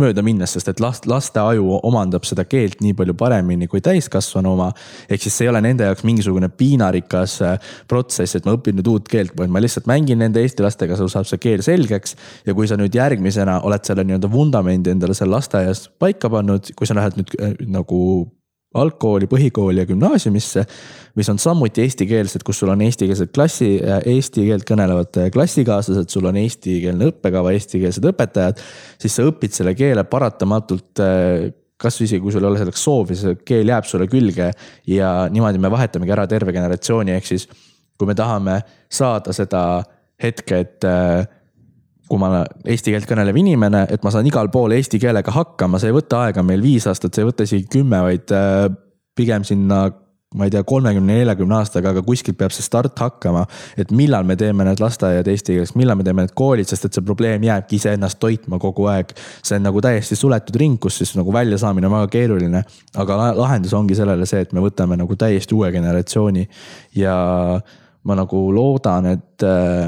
mööda 0.00 0.24
minnes, 0.26 0.50
sest 0.54 0.68
et 0.72 0.80
last, 0.82 1.06
laste 1.10 1.38
aju 1.40 1.78
omandab 1.86 2.26
seda 2.26 2.44
keelt 2.48 2.80
nii 2.82 2.96
palju 2.98 3.14
paremini 3.18 3.68
kui 3.70 3.82
täiskasvanu 3.84 4.54
oma. 4.56 4.70
ehk 5.08 5.22
siis 5.22 5.36
see 5.38 5.46
ei 5.46 5.52
ole 5.52 5.60
nende 5.62 5.86
jaoks 5.86 6.04
mingisugune 6.06 6.50
piinarikas 6.50 7.36
äh, 7.46 7.72
protsess, 7.90 8.34
et 8.34 8.46
ma 8.46 8.56
õpin 8.56 8.78
nüüd 8.78 8.90
uut 8.90 9.10
keelt, 9.10 9.36
vaid 9.38 9.52
ma 9.54 9.62
lihtsalt 9.62 9.86
mängin 9.90 10.18
nende 10.22 10.42
eesti 10.42 10.66
lastega, 10.66 10.98
sul 10.98 11.12
saab 11.12 11.28
see 11.30 11.42
keel 11.42 11.62
selgeks. 11.62 12.16
ja 12.46 12.54
kui 12.54 12.66
sa 12.70 12.78
nüüd 12.80 12.94
järgmisena 12.94 13.60
oled 13.66 13.86
selle 13.86 14.06
nii-öelda 14.06 14.30
vundamendi 14.32 14.90
endale 14.90 15.14
seal 15.14 15.30
lasteaias 15.30 15.86
paika 15.98 16.30
pannud, 16.30 16.74
kui 16.74 16.90
sa 16.90 16.98
lähed 16.98 17.20
nüüd 17.20 17.36
äh, 17.38 17.54
nagu 17.70 18.00
algkooli, 18.74 19.28
põhikooli 19.30 19.82
ja 19.82 19.86
gümnaasiumisse, 19.88 20.64
mis 21.18 21.30
on 21.30 21.38
samuti 21.38 21.84
eestikeelsed, 21.84 22.42
kus 22.46 22.62
sul 22.62 22.72
on 22.74 22.82
eestikeelsed 22.84 23.30
klassi, 23.34 23.76
eesti 24.10 24.46
keelt 24.48 24.66
kõnelevad 24.68 25.18
klassikaaslased, 25.34 26.10
sul 26.10 26.26
on 26.30 26.38
eestikeelne 26.42 27.10
õppekava, 27.12 27.52
eestikeelsed 27.54 28.06
õpetajad. 28.10 28.62
siis 29.00 29.14
sa 29.14 29.26
õpid 29.28 29.54
selle 29.54 29.74
keele 29.78 30.04
paratamatult 30.10 31.04
kasvõi 31.84 32.08
isegi, 32.08 32.22
kui 32.22 32.32
sul 32.34 32.44
ei 32.44 32.50
ole 32.50 32.60
selleks 32.62 32.82
soovi, 32.86 33.18
see 33.18 33.38
keel 33.46 33.70
jääb 33.70 33.86
sulle 33.88 34.08
külge 34.10 34.50
ja 34.90 35.12
niimoodi 35.30 35.60
me 35.62 35.70
vahetamegi 35.72 36.14
ära 36.14 36.26
terve 36.30 36.54
generatsiooni, 36.54 37.14
ehk 37.18 37.30
siis 37.30 37.48
kui 37.98 38.08
me 38.10 38.16
tahame 38.18 38.60
saada 38.90 39.34
seda 39.36 39.62
hetke, 40.22 40.60
et 40.64 40.86
kui 42.08 42.20
ma 42.20 42.44
eesti 42.68 42.92
keelt 42.92 43.08
kõnelev 43.08 43.36
inimene, 43.40 43.86
et 43.90 44.02
ma 44.04 44.12
saan 44.12 44.26
igal 44.28 44.50
pool 44.52 44.76
eesti 44.76 45.00
keelega 45.02 45.32
hakkama, 45.34 45.80
see 45.80 45.92
ei 45.92 45.96
võta 45.96 46.26
aega 46.26 46.44
meil 46.44 46.62
viis 46.64 46.86
aastat, 46.90 47.14
see 47.14 47.24
ei 47.24 47.30
võta 47.30 47.46
isegi 47.48 47.68
kümme, 47.78 48.02
vaid 48.04 48.34
äh, 48.36 48.66
pigem 49.16 49.46
sinna 49.46 49.86
ma 50.34 50.48
ei 50.48 50.50
tea, 50.50 50.64
kolmekümne, 50.66 51.14
neljakümne 51.20 51.54
aastaga, 51.60 51.92
aga 51.94 52.02
kuskilt 52.02 52.36
peab 52.38 52.52
see 52.54 52.64
start 52.66 52.98
hakkama. 52.98 53.44
et 53.78 53.92
millal 53.94 54.26
me 54.26 54.36
teeme 54.36 54.66
need 54.66 54.80
lasteaiad 54.82 55.28
eesti 55.30 55.54
keeles, 55.54 55.74
millal 55.78 55.98
me 56.00 56.06
teeme 56.06 56.24
need 56.24 56.34
koolid, 56.34 56.66
sest 56.66 56.88
et 56.88 56.96
see 56.96 57.06
probleem 57.06 57.44
jääbki 57.46 57.78
iseennast 57.78 58.18
toitma 58.22 58.58
kogu 58.62 58.88
aeg. 58.90 59.14
see 59.14 59.60
on 59.60 59.68
nagu 59.68 59.82
täiesti 59.84 60.18
suletud 60.18 60.58
ring, 60.58 60.78
kus 60.82 60.98
siis 60.98 61.14
nagu 61.18 61.32
väljasaamine 61.32 61.86
on 61.86 61.96
väga 62.00 62.10
keeruline. 62.16 62.64
aga 62.98 63.20
lahendus 63.38 63.74
ongi 63.78 63.94
sellele 63.94 64.26
see, 64.26 64.42
et 64.42 64.52
me 64.52 64.64
võtame 64.64 64.98
nagu 64.98 65.16
täiesti 65.16 65.54
uue 65.54 65.70
generatsiooni 65.74 66.48
ja 66.98 67.14
ma 68.04 68.18
nagu 68.18 68.42
loodan, 68.52 69.06
et 69.14 69.46
äh, 69.46 69.86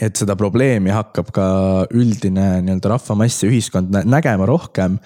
et 0.00 0.16
seda 0.16 0.36
probleemi 0.38 0.92
hakkab 0.94 1.32
ka 1.34 1.46
üldine 1.92 2.62
nii-öelda 2.64 2.94
rahvamass 2.94 3.42
ja 3.44 3.50
ühiskond 3.50 3.92
nägema 3.92 4.48
rohkem. 4.48 4.98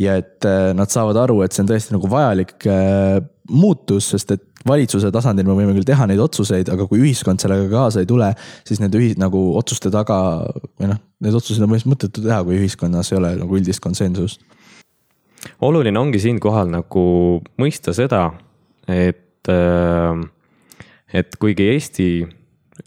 ja 0.00 0.16
et 0.16 0.44
äh, 0.48 0.72
nad 0.74 0.90
saavad 0.90 1.18
aru, 1.20 1.42
et 1.44 1.52
see 1.52 1.62
on 1.62 1.68
tõesti 1.68 1.92
nagu 1.94 2.08
vajalik 2.10 2.64
äh, 2.66 3.20
muutus, 3.52 4.08
sest 4.14 4.32
et 4.34 4.42
valitsuse 4.66 5.10
tasandil 5.12 5.46
me 5.46 5.56
võime 5.58 5.74
küll 5.76 5.86
teha 5.86 6.06
neid 6.08 6.20
otsuseid, 6.22 6.70
aga 6.72 6.86
kui 6.88 7.02
ühiskond 7.02 7.42
sellega 7.42 7.68
kaasa 7.70 8.02
ei 8.02 8.08
tule, 8.08 8.30
siis 8.66 8.80
need 8.82 8.96
ühi-, 8.98 9.14
nagu 9.20 9.42
otsuste 9.58 9.92
taga 9.94 10.16
või 10.80 10.90
noh, 10.90 11.00
need 11.22 11.36
otsused 11.36 11.62
on 11.62 11.68
põhimõtteliselt 11.68 11.92
mõttetu 11.92 12.24
teha, 12.24 12.40
kui 12.46 12.58
ühiskonnas 12.60 13.12
ei 13.12 13.20
ole 13.20 13.34
nagu 13.42 13.58
üldist 13.58 13.82
konsensust. 13.84 14.42
oluline 15.60 15.98
ongi 15.98 16.22
siinkohal 16.22 16.70
nagu 16.72 17.06
mõista 17.60 17.94
seda, 17.94 18.30
et, 18.88 19.50
äh, 19.52 20.22
et 21.12 21.36
kuigi 21.36 21.68
Eesti 21.74 22.08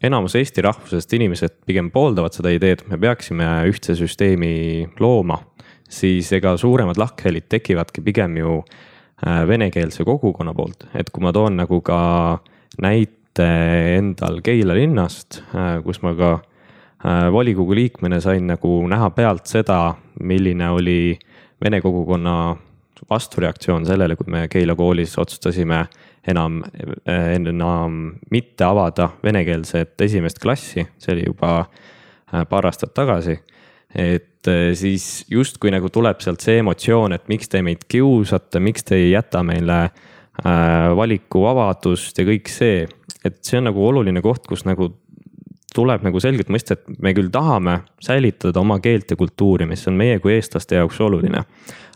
enamus 0.03 0.35
Eesti 0.35 0.63
rahvusest 0.65 1.13
inimesed 1.17 1.59
pigem 1.67 1.91
pooldavad 1.93 2.35
seda 2.35 2.51
ideed, 2.53 2.83
me 2.89 2.99
peaksime 3.01 3.47
ühtse 3.69 3.95
süsteemi 3.97 4.87
looma, 4.99 5.39
siis 5.89 6.31
ega 6.35 6.55
suuremad 6.59 6.99
lahkhelid 6.99 7.47
tekivadki 7.51 8.03
pigem 8.05 8.39
ju 8.41 8.57
äh, 8.59 9.43
venekeelse 9.47 10.05
kogukonna 10.07 10.55
poolt, 10.57 10.87
et 10.97 11.11
kui 11.13 11.23
ma 11.23 11.33
toon 11.35 11.59
nagu 11.61 11.81
ka 11.85 11.99
näite 12.83 13.47
endal 13.95 14.41
Keila 14.43 14.75
linnast, 14.77 15.41
äh, 15.55 15.79
kus 15.85 16.01
ma 16.03 16.15
ka 16.17 16.33
äh, 16.35 17.27
volikogu 17.31 17.77
liikmena 17.77 18.19
sain 18.23 18.47
nagu 18.51 18.81
näha 18.91 19.11
pealt 19.15 19.47
seda, 19.51 19.95
milline 20.19 20.71
oli 20.75 21.15
vene 21.63 21.81
kogukonna 21.81 22.55
vastureaktsioon 23.09 23.85
sellele, 23.85 24.15
kui 24.15 24.31
me 24.31 24.47
Keila 24.51 24.75
koolis 24.75 25.17
otsustasime 25.19 25.85
enam, 26.27 26.61
enam 27.05 27.99
mitte 28.31 28.65
avada 28.65 29.09
venekeelset 29.23 30.01
esimest 30.07 30.41
klassi, 30.41 30.85
see 30.97 31.13
oli 31.15 31.27
juba 31.27 31.59
äh, 31.61 32.45
paar 32.49 32.65
aastat 32.69 32.93
tagasi. 32.97 33.39
et 33.95 34.47
äh, 34.47 34.73
siis 34.73 35.25
justkui 35.31 35.71
nagu 35.71 35.89
tuleb 35.89 36.19
sealt 36.21 36.43
see 36.43 36.59
emotsioon, 36.59 37.13
et 37.13 37.27
miks 37.31 37.49
te 37.49 37.61
meid 37.61 37.85
kiusate, 37.87 38.59
miks 38.59 38.83
te 38.83 38.99
ei 38.99 39.11
jäta 39.13 39.43
meile 39.43 39.89
valikuvabadust 40.35 42.17
ja 42.19 42.25
kõik 42.27 42.49
see, 42.51 42.81
et 43.23 43.37
see 43.47 43.55
on 43.55 43.69
nagu 43.69 43.79
oluline 43.87 44.19
koht, 44.19 44.43
kus 44.49 44.65
nagu 44.67 44.89
tuleb 45.75 46.03
nagu 46.05 46.21
selgelt 46.23 46.51
mõista, 46.51 46.75
et 46.75 46.99
me 47.03 47.13
küll 47.15 47.31
tahame 47.33 47.79
säilitada 48.03 48.61
oma 48.61 48.79
keelt 48.83 49.11
ja 49.11 49.19
kultuuri, 49.19 49.67
mis 49.69 49.85
on 49.89 49.97
meie 49.99 50.19
kui 50.23 50.35
eestlaste 50.35 50.79
jaoks 50.79 50.99
oluline. 51.03 51.43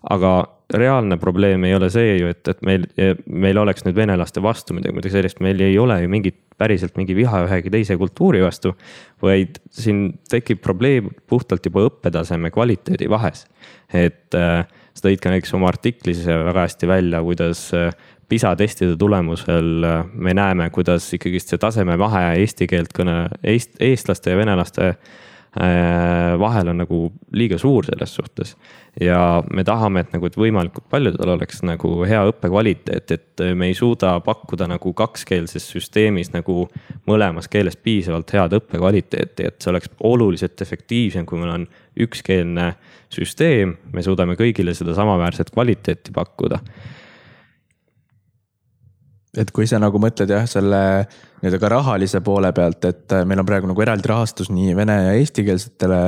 aga 0.09 0.31
reaalne 0.73 1.17
probleem 1.17 1.63
ei 1.65 1.73
ole 1.75 1.89
see 1.89 2.17
ju, 2.19 2.29
et, 2.29 2.41
et 2.51 2.59
meil, 2.65 2.85
meil 3.25 3.57
oleks 3.57 3.85
nüüd 3.85 3.97
venelaste 3.97 4.41
vastu 4.43 4.75
midagi, 4.77 4.95
midagi 4.95 5.15
sellist, 5.15 5.41
meil 5.43 5.61
ei 5.65 5.77
ole 5.81 6.01
ju 6.03 6.11
mingit, 6.11 6.37
päriselt 6.59 6.97
mingi 6.99 7.15
viha 7.15 7.45
ühegi 7.45 7.71
teise 7.73 7.95
kultuuri 7.97 8.41
vastu. 8.43 8.75
vaid 9.21 9.57
siin 9.71 10.19
tekib 10.29 10.61
probleem 10.61 11.09
puhtalt 11.27 11.65
juba 11.65 11.85
õppetaseme 11.87 12.51
kvaliteedi 12.51 13.09
vahes. 13.09 13.47
et 13.93 14.35
äh, 14.35 14.67
sa 14.93 15.07
tõid 15.07 15.23
ka 15.23 15.33
näiteks 15.33 15.55
oma 15.57 15.71
artiklis 15.71 16.25
väga 16.27 16.67
hästi 16.67 16.87
välja, 16.87 17.23
kuidas 17.23 17.69
äh, 17.73 17.89
PISA 18.29 18.53
testide 18.55 18.97
tulemusel 18.99 19.83
äh, 19.83 20.03
me 20.13 20.35
näeme, 20.37 20.69
kuidas 20.69 21.07
ikkagist 21.13 21.49
see 21.49 21.57
tasemevahe 21.57 22.35
eesti 22.43 22.67
keelt 22.69 22.93
kõne, 22.93 23.23
eest, 23.43 23.79
eestlaste 23.81 24.35
ja 24.35 24.37
venelaste 24.37 24.91
äh, 24.91 25.17
vahel 26.39 26.67
on 26.69 26.77
nagu 26.77 26.97
liiga 27.33 27.57
suur 27.57 27.87
selles 27.87 28.11
suhtes. 28.15 28.51
Ja 29.01 29.41
me 29.53 29.63
tahame, 29.65 30.03
et 30.03 30.13
nagu, 30.13 30.27
et 30.29 30.37
võimalikult 30.37 30.85
paljudel 30.91 31.33
oleks 31.33 31.63
nagu 31.65 31.93
hea 32.05 32.21
õppekvaliteet, 32.29 33.13
et 33.15 33.43
me 33.57 33.71
ei 33.71 33.77
suuda 33.77 34.19
pakkuda 34.25 34.67
nagu 34.69 34.93
kakskeelses 34.93 35.65
süsteemis 35.73 36.29
nagu 36.35 36.67
mõlemas 37.09 37.49
keeles 37.49 37.79
piisavalt 37.81 38.29
head 38.35 38.53
õppekvaliteeti, 38.59 39.47
et 39.49 39.57
see 39.61 39.73
oleks 39.73 39.89
oluliselt 40.05 40.61
efektiivsem, 40.61 41.25
kui 41.25 41.41
meil 41.41 41.55
on 41.55 41.67
ükskeelne 41.99 42.71
süsteem, 43.09 43.73
me 43.93 44.05
suudame 44.05 44.37
kõigile 44.39 44.75
seda 44.77 44.93
samaväärset 44.97 45.49
kvaliteeti 45.55 46.13
pakkuda 46.13 46.61
et 49.37 49.51
kui 49.53 49.67
sa 49.69 49.77
nagu 49.81 49.99
mõtled 50.01 50.31
jah, 50.33 50.45
selle 50.49 50.81
nii-öelda 51.39 51.59
ka 51.61 51.69
rahalise 51.75 52.21
poole 52.25 52.49
pealt, 52.55 52.85
et 52.89 53.17
meil 53.29 53.41
on 53.41 53.47
praegu 53.47 53.69
nagu 53.69 53.83
eraldi 53.85 54.09
rahastus 54.09 54.49
nii 54.53 54.73
vene 54.77 54.95
ja 55.05 55.17
eestikeelsetele 55.19 55.99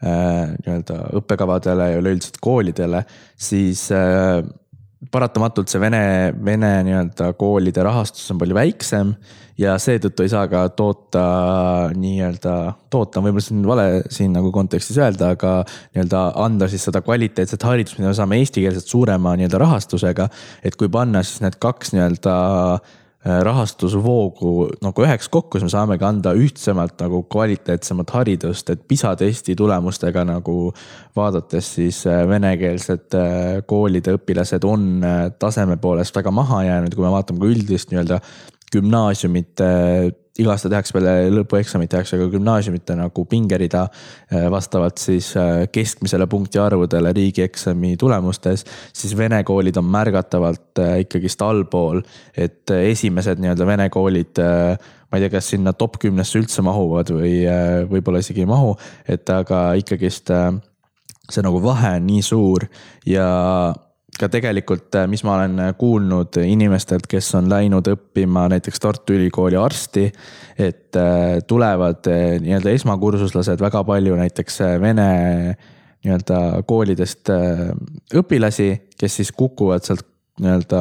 Äh, 0.00 0.54
nii-öelda 0.64 0.94
õppekavadele 1.18 1.90
ja 1.90 1.96
üleüldiselt 2.00 2.38
koolidele, 2.40 3.02
siis 3.36 3.82
äh, 3.92 4.38
paratamatult 5.08 5.70
see 5.72 5.80
vene, 5.80 6.02
vene 6.44 6.74
nii-öelda 6.84 7.30
koolide 7.40 7.84
rahastus 7.86 8.26
on 8.32 8.40
palju 8.40 8.56
väiksem 8.56 9.14
ja 9.60 9.78
seetõttu 9.80 10.24
ei 10.24 10.32
saa 10.32 10.44
ka 10.52 10.66
toota 10.76 11.22
nii-öelda, 11.96 12.54
toota 12.92 13.20
on 13.20 13.26
võib-olla 13.26 13.44
siin 13.46 13.64
vale 13.68 13.86
siin 14.12 14.36
nagu 14.36 14.52
kontekstis 14.52 15.00
öelda, 15.00 15.32
aga 15.36 15.54
nii-öelda 15.64 16.22
anda 16.44 16.68
siis 16.68 16.84
seda 16.88 17.00
kvaliteetset 17.04 17.64
haridust, 17.64 17.96
mida 17.98 18.12
me 18.12 18.16
saame 18.18 18.40
eestikeelselt 18.40 18.92
suurema 18.92 19.34
nii-öelda 19.40 19.60
rahastusega. 19.64 20.28
et 20.64 20.76
kui 20.76 20.92
panna 20.92 21.24
siis 21.24 21.40
need 21.44 21.56
kaks 21.60 21.94
nii-öelda 21.96 22.36
Äh, 22.80 22.99
rahastusvoogu 23.20 24.52
nagu 24.80 25.02
üheks 25.04 25.28
kokku, 25.28 25.58
siis 25.58 25.66
me 25.66 25.72
saamegi 25.74 26.06
anda 26.08 26.32
ühtsemalt 26.32 27.02
nagu 27.02 27.22
kvaliteetsemat 27.28 28.14
haridust, 28.16 28.70
et 28.72 28.86
PISA 28.88 29.12
testi 29.20 29.52
tulemustega 29.58 30.24
nagu 30.24 30.54
vaadates 31.16 31.74
siis 31.76 31.98
äh, 32.08 32.22
venekeelsed 32.28 33.18
äh, 33.18 33.58
koolide 33.68 34.16
õpilased 34.16 34.64
on 34.64 35.04
taseme 35.38 35.76
poolest 35.76 36.16
väga 36.16 36.32
maha 36.32 36.62
jäänud, 36.70 36.96
kui 36.96 37.04
me 37.04 37.12
vaatame 37.12 37.44
ka 37.44 37.52
üldist 37.52 37.92
nii-öelda 37.92 38.22
gümnaasiumite 38.72 39.70
iga 40.38 40.52
aasta 40.54 40.70
tehakse 40.70 40.94
peale 40.94 41.30
lõpueksamit, 41.34 41.90
tehakse 41.90 42.18
ka 42.20 42.28
gümnaasiumite 42.30 42.94
nagu 42.98 43.24
pingerida 43.28 43.82
äh, 43.88 44.46
vastavalt 44.52 45.02
siis 45.02 45.32
äh, 45.38 45.64
keskmisele 45.72 46.28
punktiarvudele 46.30 47.12
riigieksami 47.16 47.96
tulemustes. 48.00 48.64
siis 48.92 49.16
vene 49.16 49.42
koolid 49.44 49.76
on 49.76 49.90
märgatavalt 49.90 50.82
äh, 50.84 50.94
ikkagist 51.04 51.42
allpool, 51.42 52.02
et 52.36 52.70
esimesed 52.70 53.42
nii-öelda 53.42 53.66
vene 53.66 53.88
koolid 53.90 54.38
ma 54.40 55.18
ei 55.18 55.24
tea, 55.24 55.32
kas 55.32 55.50
sinna 55.50 55.72
top 55.74 55.98
kümnesse 56.00 56.38
üldse 56.38 56.62
mahuvad 56.62 57.10
või 57.10 57.42
võib-olla 57.90 58.22
isegi 58.22 58.44
ei 58.44 58.50
mahu, 58.50 58.76
et 59.10 59.28
aga 59.34 59.72
ikkagist 59.80 60.30
see 60.30 61.46
nagu 61.46 61.60
vahe 61.62 61.96
on 61.98 62.06
nii 62.06 62.22
suur 62.26 62.66
ja 63.06 63.26
ka 64.18 64.28
tegelikult, 64.32 64.94
äh, 64.98 65.08
mis 65.10 65.24
ma 65.26 65.36
olen 65.38 65.74
kuulnud 65.78 66.40
inimestelt, 66.42 67.06
kes 67.10 67.32
on 67.38 67.50
läinud 67.50 67.88
õppima 67.92 68.48
näiteks 68.52 68.82
Tartu 68.82 69.16
Ülikooli 69.18 69.58
arsti. 69.60 70.10
et 70.60 70.92
tulevad 71.48 72.04
nii-öelda 72.44 72.72
esmakursuslased 72.76 73.62
väga 73.62 73.80
palju 73.84 74.16
näiteks 74.18 74.58
vene 74.82 75.06
nii-öelda 76.04 76.40
koolidest 76.68 77.30
õpilasi, 78.20 78.66
kes 79.00 79.16
siis 79.16 79.32
kukuvad 79.32 79.86
sealt 79.86 80.04
nii-öelda 80.40 80.80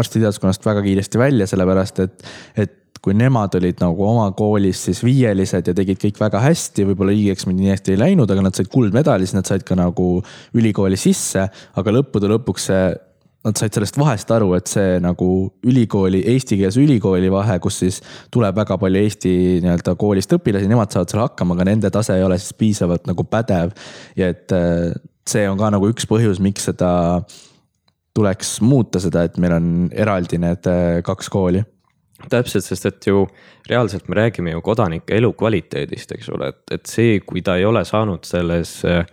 arstiteaduskonnast 0.00 0.66
väga 0.66 0.82
kiiresti 0.82 1.18
välja, 1.18 1.46
sellepärast 1.46 2.02
et, 2.04 2.26
et 2.56 2.79
kui 3.04 3.16
nemad 3.16 3.54
olid 3.56 3.80
nagu 3.80 4.04
oma 4.04 4.26
koolis 4.36 4.84
siis 4.88 5.00
viielised 5.04 5.70
ja 5.70 5.74
tegid 5.76 6.00
kõik 6.02 6.18
väga 6.20 6.42
hästi, 6.44 6.84
võib-olla 6.90 7.14
riigieksamid 7.14 7.56
nii 7.56 7.72
hästi 7.72 7.94
ei 7.94 8.00
läinud, 8.00 8.30
aga 8.30 8.44
nad 8.44 8.56
said 8.56 8.68
kuldmedali, 8.72 9.28
siis 9.28 9.38
nad 9.38 9.48
said 9.48 9.64
ka 9.66 9.76
nagu 9.78 10.08
ülikooli 10.56 10.98
sisse. 11.00 11.46
aga 11.80 11.94
lõppude 11.96 12.28
lõpuks 12.34 12.68
see, 12.68 12.82
nad 13.46 13.56
said 13.56 13.72
sellest 13.72 13.96
vahest 13.96 14.30
aru, 14.36 14.52
et 14.58 14.68
see 14.68 14.98
nagu 15.00 15.30
ülikooli, 15.64 16.20
eestikeelse 16.34 16.82
ülikooli 16.82 17.32
vahe, 17.32 17.56
kus 17.64 17.80
siis 17.80 18.02
tuleb 18.32 18.60
väga 18.60 18.76
palju 18.80 19.00
Eesti 19.00 19.34
nii-öelda 19.64 19.96
koolist 20.00 20.36
õpilasi, 20.36 20.68
nemad 20.68 20.92
saavad 20.92 21.14
seal 21.14 21.24
hakkama, 21.24 21.56
aga 21.56 21.70
nende 21.72 21.92
tase 21.94 22.18
ei 22.20 22.26
ole 22.26 22.36
siis 22.40 22.52
piisavalt 22.60 23.08
nagu 23.08 23.24
pädev. 23.24 23.72
ja 24.16 24.28
et 24.28 24.52
äh, 24.52 24.92
see 25.28 25.48
on 25.48 25.56
ka 25.56 25.72
nagu 25.72 25.88
üks 25.88 26.04
põhjus, 26.10 26.42
miks 26.42 26.68
seda 26.68 27.24
tuleks 28.12 28.58
muuta 28.60 29.00
seda, 29.00 29.24
et 29.24 29.40
meil 29.40 29.56
on 29.56 29.68
eraldi 29.88 30.36
need 30.42 30.68
äh, 30.68 31.00
kaks 31.06 31.32
kooli 31.32 31.64
täpselt, 32.28 32.66
sest 32.66 32.86
et 32.86 33.06
ju 33.06 33.24
reaalselt 33.68 34.08
me 34.08 34.18
räägime 34.18 34.54
ju 34.54 34.60
kodanike 34.64 35.16
elukvaliteedist, 35.16 36.12
eks 36.16 36.28
ole, 36.34 36.50
et, 36.54 36.62
et 36.76 36.86
see, 36.90 37.20
kui 37.24 37.42
ta 37.46 37.56
ei 37.56 37.64
ole 37.64 37.84
saanud 37.84 38.26
selles 38.28 38.80
äh, 38.88 39.04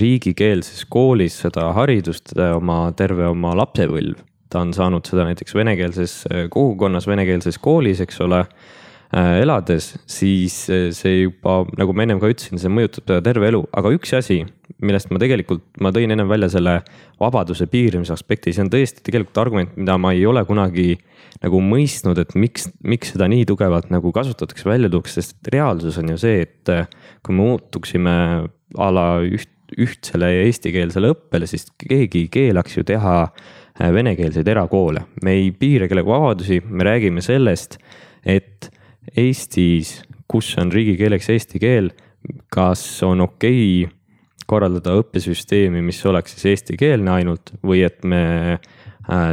riigikeelses 0.00 0.84
koolis 0.88 1.40
seda 1.44 1.72
haridust 1.76 2.34
äh, 2.38 2.54
oma 2.56 2.86
terve 2.96 3.28
oma 3.28 3.54
lapsepõlv. 3.58 4.24
ta 4.48 4.62
on 4.64 4.72
saanud 4.72 5.04
seda 5.04 5.28
näiteks 5.28 5.54
venekeelses 5.54 6.18
äh, 6.32 6.46
kogukonnas, 6.48 7.06
venekeelses 7.06 7.58
koolis, 7.58 8.00
eks 8.00 8.20
ole 8.24 8.40
äh, 8.40 8.76
elades, 9.16 9.94
siis 10.10 10.66
äh, 10.68 10.88
see 10.92 11.22
juba, 11.22 11.62
nagu 11.80 11.94
ma 11.96 12.04
ennem 12.04 12.20
ka 12.20 12.28
ütlesin, 12.28 12.60
see 12.60 12.72
mõjutab 12.72 13.06
teda 13.08 13.22
terve 13.24 13.48
elu, 13.48 13.62
aga 13.80 13.92
üks 13.96 14.12
asi, 14.18 14.42
millest 14.84 15.08
ma 15.08 15.20
tegelikult, 15.22 15.64
ma 15.80 15.92
tõin 15.96 16.12
ennem 16.12 16.28
välja 16.28 16.50
selle 16.52 16.74
vabaduse 17.20 17.66
piiramise 17.72 18.12
aspekti, 18.12 18.52
see 18.52 18.66
on 18.66 18.72
tõesti 18.72 19.04
tegelikult 19.06 19.40
argument, 19.40 19.72
mida 19.80 19.96
ma 20.00 20.12
ei 20.16 20.26
ole 20.28 20.44
kunagi 20.48 20.98
nagu 21.40 21.60
mõistnud, 21.64 22.20
et 22.20 22.36
miks, 22.36 22.68
miks 22.84 23.14
seda 23.14 23.30
nii 23.32 23.46
tugevalt 23.48 23.88
nagu 23.94 24.12
kasutatakse, 24.12 24.68
välja 24.68 24.92
tuuakse, 24.92 25.22
sest 25.22 25.52
reaalsus 25.54 25.96
on 26.02 26.12
ju 26.12 26.20
see, 26.20 26.44
et 26.44 26.74
äh, 26.74 26.88
kui 27.24 27.36
me 27.36 27.48
muutuksime 27.48 28.18
a 28.76 28.92
la 28.92 29.08
üht, 29.24 29.54
ühtsele 29.68 30.30
eestikeelsele 30.46 31.12
õppele, 31.12 31.48
siis 31.48 31.66
keegi 31.80 32.26
ei 32.26 32.32
keelaks 32.32 32.76
ju 32.76 32.84
teha 32.88 33.20
äh, 33.24 33.88
venekeelseid 33.94 34.48
erakoole. 34.48 35.06
me 35.24 35.36
ei 35.40 35.48
piira 35.52 35.88
kellegi 35.88 36.12
vabadusi, 36.12 36.60
me 36.68 36.84
räägime 36.84 37.24
sellest, 37.24 37.80
et 38.24 38.68
Eestis, 39.16 40.02
kus 40.28 40.50
on 40.60 40.72
riigikeeleks 40.72 41.30
eesti 41.32 41.60
keel, 41.62 41.92
kas 42.52 42.82
on 43.06 43.24
okei 43.24 43.84
okay 43.84 43.94
korraldada 44.48 44.94
õppesüsteemi, 45.02 45.82
mis 45.84 46.00
oleks 46.08 46.34
siis 46.34 46.54
eestikeelne 46.54 47.12
ainult 47.18 47.52
või 47.64 47.82
et 47.84 48.00
me 48.08 48.22
äh, 48.54 48.68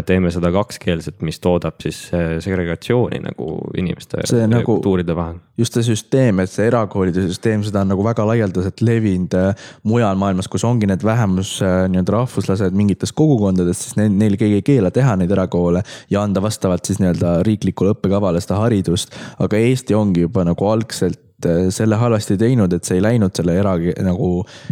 teeme 0.08 0.32
seda 0.32 0.52
kakskeelset, 0.56 1.18
mis 1.26 1.40
toodab 1.44 1.82
siis 1.84 2.06
äh, 2.16 2.38
segregatsiooni 2.44 3.20
nagu 3.26 3.50
inimeste 3.78 4.24
see 4.30 4.44
ja 4.44 4.50
nagu, 4.50 4.78
kultuuride 4.78 5.16
vahel. 5.18 5.42
just 5.60 5.76
see 5.76 5.84
süsteem, 5.90 6.40
et 6.44 6.52
see 6.52 6.70
erakoolide 6.70 7.26
süsteem, 7.28 7.64
seda 7.66 7.84
on 7.84 7.92
nagu 7.94 8.06
väga 8.06 8.28
laialdaselt 8.30 8.84
levinud 8.86 9.36
äh, 9.40 9.68
mujal 9.84 10.16
maailmas, 10.22 10.50
kus 10.52 10.64
ongi 10.68 10.88
need 10.90 11.04
vähemus 11.06 11.58
nii-öelda 11.64 12.18
rahvuslased 12.18 12.78
mingites 12.78 13.14
kogukondades, 13.16 13.84
siis 13.84 14.00
neil, 14.00 14.16
neil 14.16 14.40
keegi 14.40 14.62
ei 14.62 14.66
keela 14.66 14.94
teha 14.96 15.18
neid 15.20 15.34
erakoole 15.36 15.84
ja 16.12 16.24
anda 16.24 16.44
vastavalt 16.44 16.88
siis 16.88 17.02
nii-öelda 17.04 17.38
riiklikule 17.48 17.96
õppekavale 17.96 18.44
seda 18.44 18.62
haridust. 18.64 19.16
aga 19.40 19.60
Eesti 19.60 19.96
ongi 19.98 20.26
juba 20.28 20.48
nagu 20.48 20.72
algselt 20.72 21.22
Äh, 21.46 21.68
selle 21.70 21.98
halvasti 22.00 22.38
teinud, 22.40 22.74
et 22.74 22.88
see 22.88 22.96
ei 23.00 23.04
läinud 23.04 23.36
selle 23.36 23.58
era, 23.60 23.76
nagu 24.06 24.30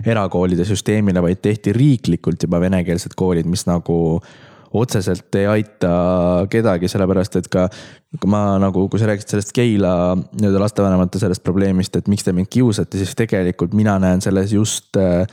erakoolide 0.07 0.63
süsteemile, 0.67 1.21
vaid 1.23 1.41
tehti 1.43 1.73
riiklikult 1.75 2.45
juba 2.47 2.61
venekeelsed 2.63 3.17
koolid, 3.19 3.49
mis 3.49 3.65
nagu 3.67 3.97
otseselt 4.73 5.35
ei 5.37 5.47
aita 5.49 5.93
kedagi, 6.49 6.89
sellepärast 6.91 7.39
et 7.39 7.49
ka 7.53 7.67
ma 8.29 8.43
nagu, 8.61 8.87
kui 8.89 9.01
sa 9.01 9.09
rääkisid 9.09 9.35
sellest 9.35 9.55
Keila 9.55 9.95
nii-öelda 10.17 10.61
lastevanemate 10.63 11.21
sellest 11.21 11.43
probleemist, 11.45 11.97
et 11.97 12.09
miks 12.11 12.25
te 12.25 12.33
mind 12.35 12.49
kiusate, 12.53 13.01
siis 13.01 13.13
tegelikult 13.17 13.75
mina 13.77 13.97
näen 14.01 14.21
selles 14.25 14.53
just 14.53 14.97
äh, 14.97 15.25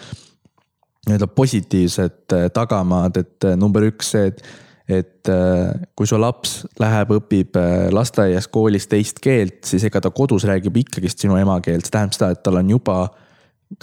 nii-öelda 1.08 1.30
positiivset 1.36 2.36
äh, 2.36 2.50
tagamaad, 2.54 3.20
et 3.20 3.48
number 3.56 3.88
üks 3.88 4.12
see, 4.16 4.32
et 4.32 4.44
et 4.90 5.28
äh, 5.30 5.70
kui 5.94 6.08
su 6.08 6.18
laps 6.18 6.64
läheb, 6.80 7.12
õpib 7.20 7.56
äh, 7.58 7.88
lasteaias, 7.94 8.48
koolis 8.50 8.88
teist 8.90 9.20
keelt, 9.22 9.62
siis 9.68 9.84
ega 9.86 10.02
ta 10.02 10.10
kodus 10.14 10.46
räägib 10.48 10.80
ikkagist 10.82 11.22
sinu 11.22 11.38
emakeelt, 11.38 11.86
see 11.86 11.94
tähendab 11.94 12.16
seda, 12.16 12.30
et 12.34 12.42
tal 12.44 12.58
on 12.60 12.72
juba 12.72 12.96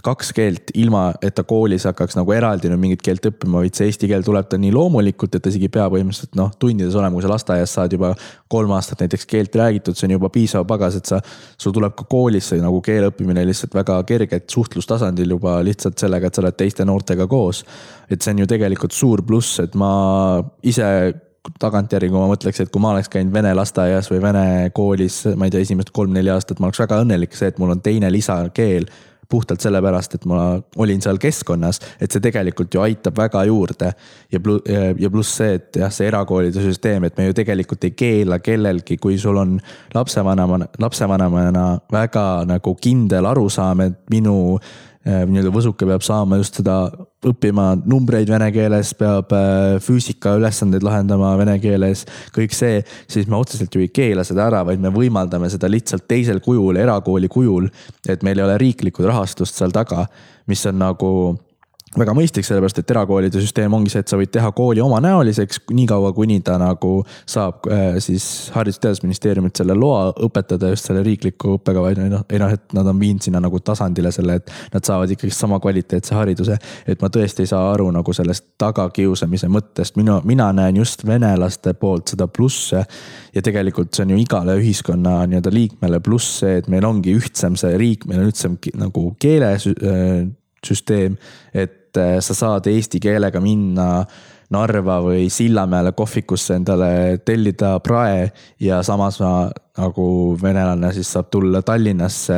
kaks 0.04 0.34
keelt, 0.36 0.72
ilma 0.76 1.14
et 1.24 1.36
ta 1.36 1.46
koolis 1.48 1.86
hakkaks 1.88 2.18
nagu 2.18 2.32
eraldi 2.36 2.68
nüüd 2.68 2.82
mingit 2.82 3.04
keelt 3.06 3.24
õppima, 3.30 3.62
vaid 3.64 3.78
see 3.78 3.88
eesti 3.88 4.10
keel 4.12 4.26
tuleb 4.26 4.50
tal 4.52 4.60
nii 4.60 4.74
loomulikult, 4.76 5.38
et 5.38 5.44
ta 5.44 5.52
isegi 5.52 5.70
ei 5.70 5.72
pea 5.78 5.86
põhimõtteliselt 5.94 6.36
noh, 6.36 6.50
tundides 6.60 6.98
olema, 7.00 7.16
kui 7.16 7.24
sa 7.24 7.32
lasteaias 7.32 7.76
saad 7.78 7.96
juba 7.96 8.12
kolm 8.52 8.74
aastat 8.76 9.06
näiteks 9.06 9.24
keelt 9.32 9.56
räägitud, 9.56 9.96
see 9.96 10.10
on 10.10 10.18
juba 10.18 10.32
piisav 10.34 10.68
pagas, 10.68 11.00
et 11.00 11.08
sa, 11.08 11.22
sul 11.56 11.76
tuleb 11.76 11.96
ka 11.98 12.08
koolis 12.12 12.52
see 12.52 12.60
nagu 12.64 12.82
keele 12.84 13.14
õppimine 13.14 13.46
lihtsalt 13.48 13.80
väga 13.80 14.02
kergelt 14.10 14.52
suhtlustasandil 14.52 15.38
juba 15.38 15.62
lihtsalt 15.64 16.04
sellega, 16.04 16.28
et 16.28 16.36
sa 16.36 16.44
oled 16.44 16.60
teiste 16.60 16.88
noortega 16.88 17.30
koos. 17.32 17.64
et 18.12 18.22
see 18.22 18.36
on 18.36 18.44
ju 18.44 18.48
tegelikult 18.48 18.92
suur 18.96 19.24
pluss, 19.24 19.62
et 19.64 19.74
ma 19.76 20.44
ise 20.64 20.88
tagantjärgi, 21.64 22.12
kui 22.12 22.20
ma 22.20 22.28
mõtleks, 22.28 22.60
et 22.60 22.72
kui 22.72 22.84
ma 22.84 22.92
oleks 22.92 23.08
käinud 23.12 23.32
vene 23.32 23.54
lasteaias 23.56 24.12
või 24.12 24.20
vene 24.20 24.72
koolis, 24.76 25.24
ma 25.40 25.48
ei 25.48 25.54
tea, 25.54 25.64
esimesed 25.64 25.94
kolm-neli 25.96 26.32
aastat, 26.34 26.60
ma 26.60 26.68
oleks 26.68 26.84
väga 26.84 27.00
õnnelik 27.06 27.36
see, 27.38 27.54
et 27.54 27.62
mul 27.62 27.72
on 27.72 27.84
teine 27.84 28.12
lisakeel 28.12 28.90
puhtalt 29.30 29.62
sellepärast, 29.62 30.16
et 30.16 30.26
ma 30.30 30.58
olin 30.80 31.02
seal 31.04 31.20
keskkonnas, 31.22 31.82
et 32.02 32.12
see 32.12 32.24
tegelikult 32.24 32.74
ju 32.74 32.82
aitab 32.84 33.18
väga 33.18 33.44
juurde. 33.50 33.92
ja 34.32 34.40
pluss, 34.40 34.64
ja 35.00 35.10
pluss 35.10 35.38
see, 35.42 35.54
et 35.60 35.80
jah, 35.82 35.92
see 35.94 36.08
erakoolide 36.08 36.64
süsteem, 36.64 37.04
et 37.08 37.18
me 37.18 37.28
ju 37.28 37.38
tegelikult 37.38 37.84
ei 37.84 37.92
keela 37.92 38.40
kellelgi, 38.40 38.98
kui 38.98 39.18
sul 39.18 39.38
on 39.38 39.58
lapsevanemana, 39.94 40.70
lapsevanemana 40.80 41.66
väga 41.92 42.28
nagu 42.48 42.76
kindel 42.82 43.26
arusaam, 43.26 43.82
et 43.88 44.00
minu 44.10 44.60
nii-öelda 45.08 45.52
võsuke 45.54 45.88
peab 45.88 46.04
saama 46.04 46.40
just 46.42 46.60
seda 46.60 46.90
õppima 47.28 47.72
numbreid 47.88 48.30
vene 48.30 48.50
keeles, 48.54 48.92
peab 48.98 49.32
äh, 49.36 49.78
füüsika 49.84 50.36
ülesandeid 50.38 50.84
lahendama 50.86 51.32
vene 51.40 51.58
keeles, 51.64 52.04
kõik 52.36 52.56
see, 52.56 52.82
siis 53.10 53.30
me 53.30 53.40
otseselt 53.40 53.74
ju 53.74 53.84
ei 53.84 53.92
keela 53.94 54.26
seda 54.28 54.48
ära, 54.50 54.64
vaid 54.68 54.84
me 54.84 54.92
võimaldame 54.94 55.50
seda 55.54 55.70
lihtsalt 55.72 56.08
teisel 56.10 56.42
kujul, 56.44 56.80
erakooli 56.82 57.32
kujul. 57.32 57.70
et 58.08 58.24
meil 58.24 58.40
ei 58.40 58.46
ole 58.46 58.58
riiklikku 58.62 59.06
rahastust 59.06 59.56
seal 59.58 59.74
taga, 59.76 60.06
mis 60.48 60.66
on 60.70 60.80
nagu 60.80 61.12
väga 61.96 62.14
mõistlik, 62.18 62.44
sellepärast 62.44 62.82
et 62.82 62.92
erakoolide 62.92 63.40
süsteem 63.40 63.74
ongi 63.74 63.92
see, 63.92 64.02
et 64.04 64.12
sa 64.12 64.18
võid 64.20 64.32
teha 64.34 64.50
kooli 64.56 64.82
omanäoliseks 64.84 65.62
niikaua, 65.72 66.12
kuni 66.16 66.42
ta 66.44 66.58
nagu 66.60 67.00
saab 67.30 67.68
äh, 67.72 67.96
siis 68.04 68.52
Haridus- 68.56 68.82
ja 68.82 68.88
Teadusministeeriumilt 68.88 69.56
selle 69.56 69.76
loa 69.78 70.10
õpetada 70.26 70.74
just 70.74 70.90
selle 70.90 71.04
riikliku 71.06 71.56
õppekava, 71.56 71.94
noh, 72.12 72.26
ei 72.28 72.42
noh, 72.42 72.52
et 72.52 72.76
nad 72.76 72.90
on 72.92 73.00
viinud 73.00 73.24
sinna 73.24 73.40
nagu 73.44 73.62
tasandile 73.64 74.12
selle, 74.12 74.36
et 74.42 74.52
nad 74.74 74.88
saavad 74.88 75.14
ikkagi 75.16 75.32
sama 75.34 75.62
kvaliteetse 75.64 76.16
hariduse. 76.18 76.58
et 76.88 77.02
ma 77.02 77.10
tõesti 77.14 77.46
ei 77.46 77.52
saa 77.54 77.72
aru 77.72 77.88
nagu 77.96 78.14
sellest 78.14 78.50
tagakiusamise 78.60 79.48
mõttest, 79.52 79.96
minu, 79.96 80.20
mina 80.28 80.50
näen 80.54 80.82
just 80.82 81.06
venelaste 81.08 81.74
poolt 81.74 82.16
seda 82.16 82.28
plusse. 82.28 82.84
ja 83.34 83.42
tegelikult 83.42 83.94
see 83.94 84.04
on 84.04 84.12
ju 84.12 84.18
igale 84.26 84.58
ühiskonna 84.60 85.22
nii-öelda 85.24 85.54
liikmele 85.54 86.02
pluss 86.04 86.42
see, 86.42 86.58
et 86.60 86.68
meil 86.68 86.86
ongi 86.86 87.16
ühtsem 87.16 87.56
see 87.56 87.78
riik, 87.80 88.06
meil 88.06 88.26
on 88.26 88.34
ühtsem 88.34 88.60
nagu 88.76 89.14
keele 89.20 89.56
äh, 89.56 90.28
süsteem, 90.66 91.18
et 91.54 91.77
et 91.88 92.24
sa 92.24 92.36
saad 92.36 92.68
eesti 92.68 93.00
keelega 93.04 93.40
minna 93.44 94.06
Narva 94.54 95.02
või 95.04 95.28
Sillamäele 95.34 95.92
kohvikusse 95.92 96.56
endale 96.56 96.90
tellida 97.26 97.78
prae 97.84 98.30
ja 98.64 98.80
samas 98.86 99.20
ma 99.20 99.32
nagu 99.78 100.06
venelane 100.42 100.90
siis 100.96 101.10
saab 101.14 101.30
tulla 101.34 101.62
Tallinnasse 101.66 102.38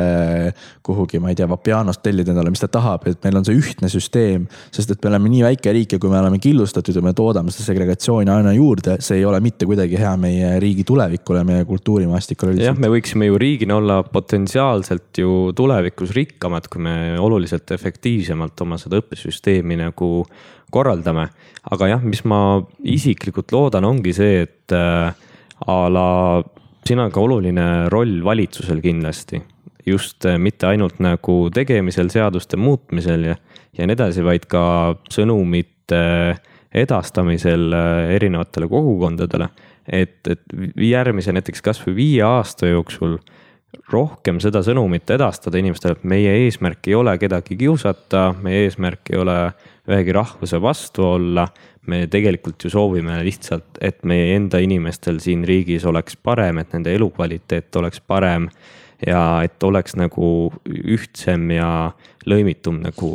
kuhugi, 0.84 1.20
ma 1.22 1.30
ei 1.32 1.38
tea, 1.38 1.48
Vapianost 1.48 2.02
tellida 2.04 2.34
endale, 2.34 2.52
mis 2.52 2.62
ta 2.62 2.68
tahab, 2.72 3.06
et 3.08 3.22
meil 3.24 3.40
on 3.40 3.46
see 3.46 3.56
ühtne 3.56 3.88
süsteem. 3.92 4.46
sest 4.74 4.92
et 4.92 5.02
me 5.04 5.12
oleme 5.12 5.32
nii 5.32 5.42
väike 5.46 5.74
riik 5.74 5.96
ja 5.96 6.02
kui 6.02 6.12
me 6.12 6.20
oleme 6.20 6.40
killustatud 6.42 6.96
ja 6.96 7.04
me 7.04 7.14
toodame 7.16 7.54
seda 7.54 7.70
segregatsiooni 7.70 8.32
aina 8.32 8.52
juurde, 8.56 8.98
see 9.04 9.20
ei 9.20 9.24
ole 9.28 9.40
mitte 9.44 9.68
kuidagi 9.68 9.98
hea 10.00 10.12
meie 10.20 10.52
riigi 10.62 10.84
tulevikule, 10.88 11.44
meie 11.48 11.64
kultuurimaastikule. 11.68 12.58
jah, 12.60 12.76
me 12.76 12.92
võiksime 12.92 13.30
ju 13.30 13.40
riigina 13.40 13.78
olla 13.80 14.02
potentsiaalselt 14.04 15.22
ju 15.22 15.54
tulevikus 15.56 16.14
rikkamad, 16.16 16.68
kui 16.68 16.84
me 16.84 16.96
oluliselt 17.20 17.70
efektiivsemalt 17.76 18.66
oma 18.66 18.78
seda 18.80 19.00
õppesüsteemi 19.00 19.80
nagu 19.80 20.10
korraldame. 20.70 21.28
aga 21.70 21.88
jah, 21.88 22.02
mis 22.04 22.22
ma 22.24 22.60
isiklikult 22.84 23.52
loodan, 23.52 23.84
ongi 23.84 24.14
see, 24.16 24.42
et 24.46 24.72
äh, 24.72 25.12
a 25.66 25.78
la 25.92 26.08
siin 26.86 27.02
on 27.02 27.12
ka 27.12 27.20
oluline 27.20 27.66
roll 27.92 28.20
valitsusel 28.24 28.80
kindlasti. 28.84 29.42
just 29.86 30.24
äh, 30.28 30.38
mitte 30.38 30.66
ainult 30.68 31.00
nagu 31.00 31.48
tegemisel, 31.54 32.10
seaduste 32.12 32.56
muutmisel 32.60 33.24
ja, 33.32 33.36
ja 33.78 33.86
nii 33.86 33.96
edasi, 33.96 34.24
vaid 34.24 34.46
ka 34.50 34.62
sõnumite 35.10 36.00
edastamisel 36.70 37.72
äh, 37.74 38.14
erinevatele 38.16 38.68
kogukondadele. 38.68 39.48
et, 39.90 40.20
et 40.28 40.42
järgmise 40.76 41.32
näiteks 41.32 41.62
kasvõi 41.64 41.94
viie 41.96 42.22
aasta 42.22 42.68
jooksul 42.68 43.18
rohkem 43.90 44.40
seda 44.42 44.62
sõnumit 44.66 45.10
edastada 45.10 45.58
inimestele, 45.58 45.96
et 45.96 46.06
meie 46.08 46.32
eesmärk 46.44 46.88
ei 46.90 46.94
ole 46.98 47.16
kedagi 47.18 47.56
kiusata, 47.58 48.30
meie 48.42 48.66
eesmärk 48.66 49.12
ei 49.12 49.20
ole 49.20 49.36
ühegi 49.90 50.14
rahvuse 50.14 50.60
vastu 50.62 51.04
olla. 51.04 51.48
me 51.86 52.06
tegelikult 52.06 52.64
ju 52.64 52.70
soovime 52.70 53.22
lihtsalt, 53.24 53.78
et 53.80 54.04
meie 54.04 54.34
enda 54.36 54.58
inimestel 54.60 55.16
siin 55.18 55.40
riigis 55.48 55.86
oleks 55.88 56.16
parem, 56.16 56.58
et 56.60 56.74
nende 56.76 56.92
elukvaliteet 56.94 57.76
oleks 57.80 58.02
parem 58.06 58.50
ja 59.06 59.42
et 59.44 59.62
oleks 59.62 59.96
nagu 59.96 60.50
ühtsem 60.68 61.50
ja 61.54 61.70
lõimitum 62.28 62.82
nagu 62.82 63.10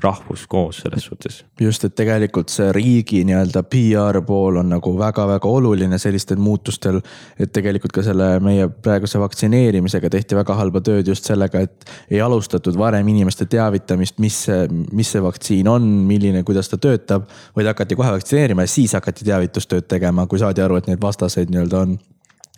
rahvus 0.00 0.46
koos 0.48 0.78
selles 0.84 1.04
suhtes. 1.04 1.42
just, 1.60 1.84
et 1.84 1.94
tegelikult 1.94 2.48
see 2.52 2.70
riigi 2.72 3.20
nii-öelda 3.28 3.62
PR 3.68 4.22
pool 4.26 4.56
on 4.62 4.70
nagu 4.72 4.92
väga-väga 4.98 5.48
oluline 5.48 5.98
sellistel 5.98 6.40
muutustel. 6.40 7.00
et 7.38 7.52
tegelikult 7.52 7.92
ka 7.92 8.02
selle 8.06 8.40
meie 8.40 8.68
praeguse 8.68 9.20
vaktsineerimisega 9.20 10.10
tehti 10.10 10.36
väga 10.36 10.56
halba 10.56 10.80
tööd 10.80 11.08
just 11.12 11.28
sellega, 11.28 11.60
et 11.60 11.90
ei 12.10 12.20
alustatud 12.20 12.78
varem 12.78 13.08
inimeste 13.08 13.46
teavitamist, 13.46 14.18
mis 14.18 14.46
mis 14.92 15.12
see 15.12 15.22
vaktsiin 15.22 15.68
on, 15.68 15.84
milline, 16.08 16.42
kuidas 16.42 16.68
ta 16.72 16.80
töötab. 16.80 17.28
vaid 17.56 17.66
hakati 17.66 17.96
kohe 17.96 18.16
vaktsineerima 18.16 18.64
ja 18.64 18.74
siis 18.78 18.96
hakati 18.96 19.24
teavitustööd 19.24 19.88
tegema, 19.88 20.26
kui 20.26 20.38
saadi 20.38 20.64
aru, 20.64 20.80
et 20.80 20.88
neid 20.90 21.02
vastaseid 21.02 21.52
nii-öelda 21.52 21.84
on. 21.84 21.98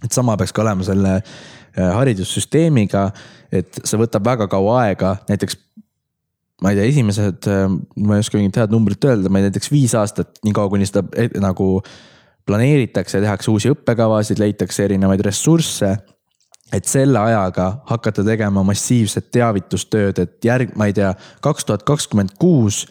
Et 0.05 0.13
sama 0.15 0.37
peaks 0.37 0.53
ka 0.53 0.63
olema 0.63 0.87
selle 0.87 1.23
Äh, 1.79 1.93
haridussüsteemiga, 1.95 3.11
et 3.55 3.77
see 3.87 3.99
võtab 4.01 4.25
väga 4.27 4.47
kaua 4.51 4.79
aega, 4.87 5.13
näiteks 5.29 5.59
ma 6.65 6.73
ei 6.73 6.79
tea, 6.79 6.87
esimesed, 6.91 7.47
äh, 7.47 7.67
ma 8.03 8.17
ei 8.17 8.25
oska 8.25 8.39
mingit 8.39 8.57
head 8.59 8.73
numbrit 8.75 9.05
öelda, 9.05 9.31
ma 9.31 9.39
ei 9.39 9.45
tea, 9.45 9.53
näiteks 9.53 9.71
viis 9.71 9.95
aastat, 9.99 10.41
niikaua 10.49 10.73
kuni 10.73 10.89
seda 10.89 11.05
nagu 11.45 11.69
planeeritakse, 12.49 13.21
tehakse 13.23 13.53
uusi 13.53 13.71
õppekavasid, 13.75 14.41
leitakse 14.43 14.89
erinevaid 14.89 15.23
ressursse. 15.29 15.97
et 16.73 16.85
selle 16.85 17.17
ajaga 17.17 17.83
hakata 17.89 18.21
tegema 18.25 18.61
massiivset 18.63 19.31
teavitustööd, 19.33 20.19
et 20.19 20.45
järg, 20.45 20.75
ma 20.77 20.91
ei 20.91 20.93
tea, 20.93 21.15
kaks 21.41 21.65
tuhat 21.65 21.83
kakskümmend 21.89 22.35
kuus 22.39 22.83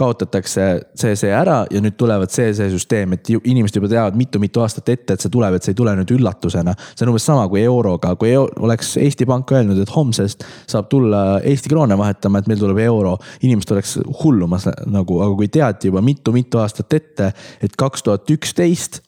kaotatakse 0.00 0.66
see 0.98 1.32
ära 1.34 1.62
ja 1.70 1.80
nüüd 1.82 1.96
tulevad 2.00 2.32
see 2.32 2.52
süsteem, 2.56 3.14
et 3.16 3.28
inimesed 3.30 3.76
juba 3.78 3.90
teavad 3.90 4.16
mitu-mitu 4.18 4.62
aastat 4.64 4.88
ette, 4.92 5.16
et 5.16 5.24
see 5.24 5.32
tuleb, 5.32 5.56
et 5.56 5.66
see 5.66 5.74
ei 5.74 5.78
tule 5.78 5.94
nüüd 5.98 6.14
üllatusena. 6.16 6.74
see 6.94 7.04
on 7.04 7.12
umbes 7.12 7.26
sama 7.28 7.46
kui 7.52 7.62
euroga, 7.62 8.14
kui 8.20 8.32
euro, 8.32 8.64
oleks 8.66 8.94
Eesti 9.00 9.28
Pank 9.28 9.52
öelnud, 9.52 9.80
et 9.82 9.92
homsest 9.94 10.46
saab 10.70 10.88
tulla 10.92 11.40
Eesti 11.44 11.72
kroone 11.72 11.98
vahetama, 12.00 12.40
et 12.40 12.50
meil 12.50 12.62
tuleb 12.62 12.80
euro. 12.86 13.16
inimesed 13.42 13.74
oleks 13.76 13.98
hullumas 14.22 14.68
nagu, 14.86 15.20
aga 15.24 15.36
kui 15.36 15.48
teati 15.48 15.92
juba 15.92 16.02
mitu-mitu 16.04 16.62
aastat 16.62 16.92
ette, 16.96 17.32
et 17.62 17.76
kaks 17.76 18.06
tuhat 18.06 18.30
üksteist, 18.30 19.02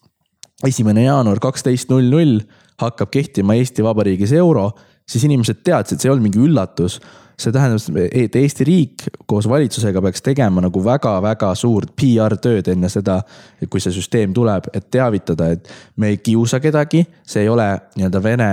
esimene 0.66 1.08
jaanuar 1.08 1.40
kaksteist 1.42 1.90
null 1.90 2.10
null 2.12 2.40
hakkab 2.82 3.10
kehtima 3.14 3.56
Eesti 3.58 3.84
Vabariigis 3.84 4.32
euro, 4.36 4.70
siis 5.08 5.24
inimesed 5.26 5.62
teadsid, 5.64 6.00
see 6.00 6.08
ei 6.08 6.14
olnud 6.14 6.28
mingi 6.28 6.42
üllatus 6.42 7.00
see 7.42 7.54
tähendab, 7.54 7.98
et 8.12 8.36
Eesti 8.38 8.66
riik 8.66 9.06
koos 9.26 9.48
valitsusega 9.50 10.02
peaks 10.04 10.22
tegema 10.22 10.62
nagu 10.64 10.84
väga-väga 10.84 11.52
suurt 11.58 11.94
PR 11.98 12.36
tööd 12.42 12.70
enne 12.72 12.90
seda, 12.92 13.20
kui 13.68 13.82
see 13.82 13.94
süsteem 13.94 14.34
tuleb, 14.36 14.70
et 14.74 14.88
teavitada, 14.90 15.50
et 15.56 15.68
me 15.96 16.12
ei 16.12 16.22
kiusa 16.22 16.60
kedagi, 16.62 17.04
see 17.26 17.44
ei 17.46 17.52
ole 17.52 17.68
nii-öelda 17.96 18.22
Vene 18.22 18.48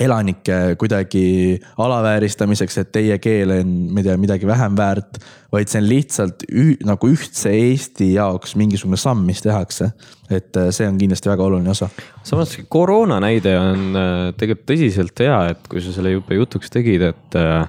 elanike 0.00 0.76
kuidagi 0.78 1.56
alavääristamiseks, 1.80 2.78
et 2.82 2.90
teie 2.92 3.16
keel 3.22 3.52
on, 3.54 3.72
ma 3.92 4.02
ei 4.02 4.06
tea, 4.06 4.16
midagi 4.20 4.48
vähem 4.48 4.76
väärt. 4.76 5.20
vaid 5.52 5.70
see 5.70 5.80
on 5.80 5.86
lihtsalt 5.88 6.42
üh, 6.50 6.72
nagu 6.84 7.08
ühtse 7.08 7.52
Eesti 7.54 8.10
jaoks 8.16 8.56
mingisugune 8.60 8.98
samm, 9.00 9.24
mis 9.24 9.40
tehakse. 9.44 9.90
et 10.30 10.56
äh, 10.56 10.68
see 10.70 10.88
on 10.88 10.98
kindlasti 11.00 11.30
väga 11.30 11.46
oluline 11.46 11.72
osa. 11.72 11.88
samas 12.22 12.56
koroona 12.68 13.20
näide 13.24 13.56
on 13.58 13.96
äh, 13.96 14.34
tegelikult 14.36 14.68
tõsiselt 14.74 15.24
hea, 15.24 15.40
et 15.54 15.68
kui 15.70 15.80
sa 15.80 15.94
selle 15.96 16.12
juba 16.12 16.36
jutuks 16.36 16.72
tegid, 16.72 17.08
et 17.12 17.40
äh, 17.40 17.64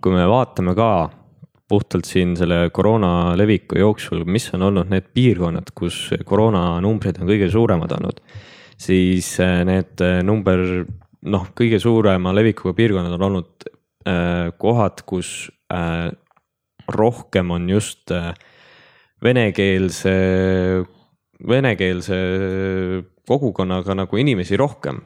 kui 0.00 0.12
me 0.12 0.28
vaatame 0.28 0.76
ka 0.76 0.92
puhtalt 1.70 2.04
siin 2.04 2.34
selle 2.36 2.64
koroona 2.74 3.36
leviku 3.38 3.78
jooksul, 3.78 4.24
mis 4.26 4.50
on 4.56 4.68
olnud 4.68 4.90
need 4.90 5.12
piirkonnad, 5.14 5.70
kus 5.74 6.08
koroonanumbrid 6.26 7.20
on 7.22 7.30
kõige 7.30 7.46
suuremad 7.52 7.94
olnud, 7.94 8.18
siis 8.80 9.36
need 9.68 10.02
number 10.26 10.82
noh, 11.28 11.50
kõige 11.56 11.80
suurema 11.82 12.32
levikuga 12.36 12.74
piirkonnad 12.76 13.16
on 13.18 13.26
olnud 13.28 13.68
äh, 14.08 14.50
kohad, 14.60 15.04
kus 15.08 15.50
äh, 15.72 16.08
rohkem 16.90 17.52
on 17.54 17.68
just 17.70 18.10
äh, 18.14 18.32
venekeelse, 19.22 20.14
venekeelse 21.48 22.20
kogukonnaga 23.28 23.94
nagu 23.94 24.20
inimesi 24.20 24.56
rohkem. 24.56 25.02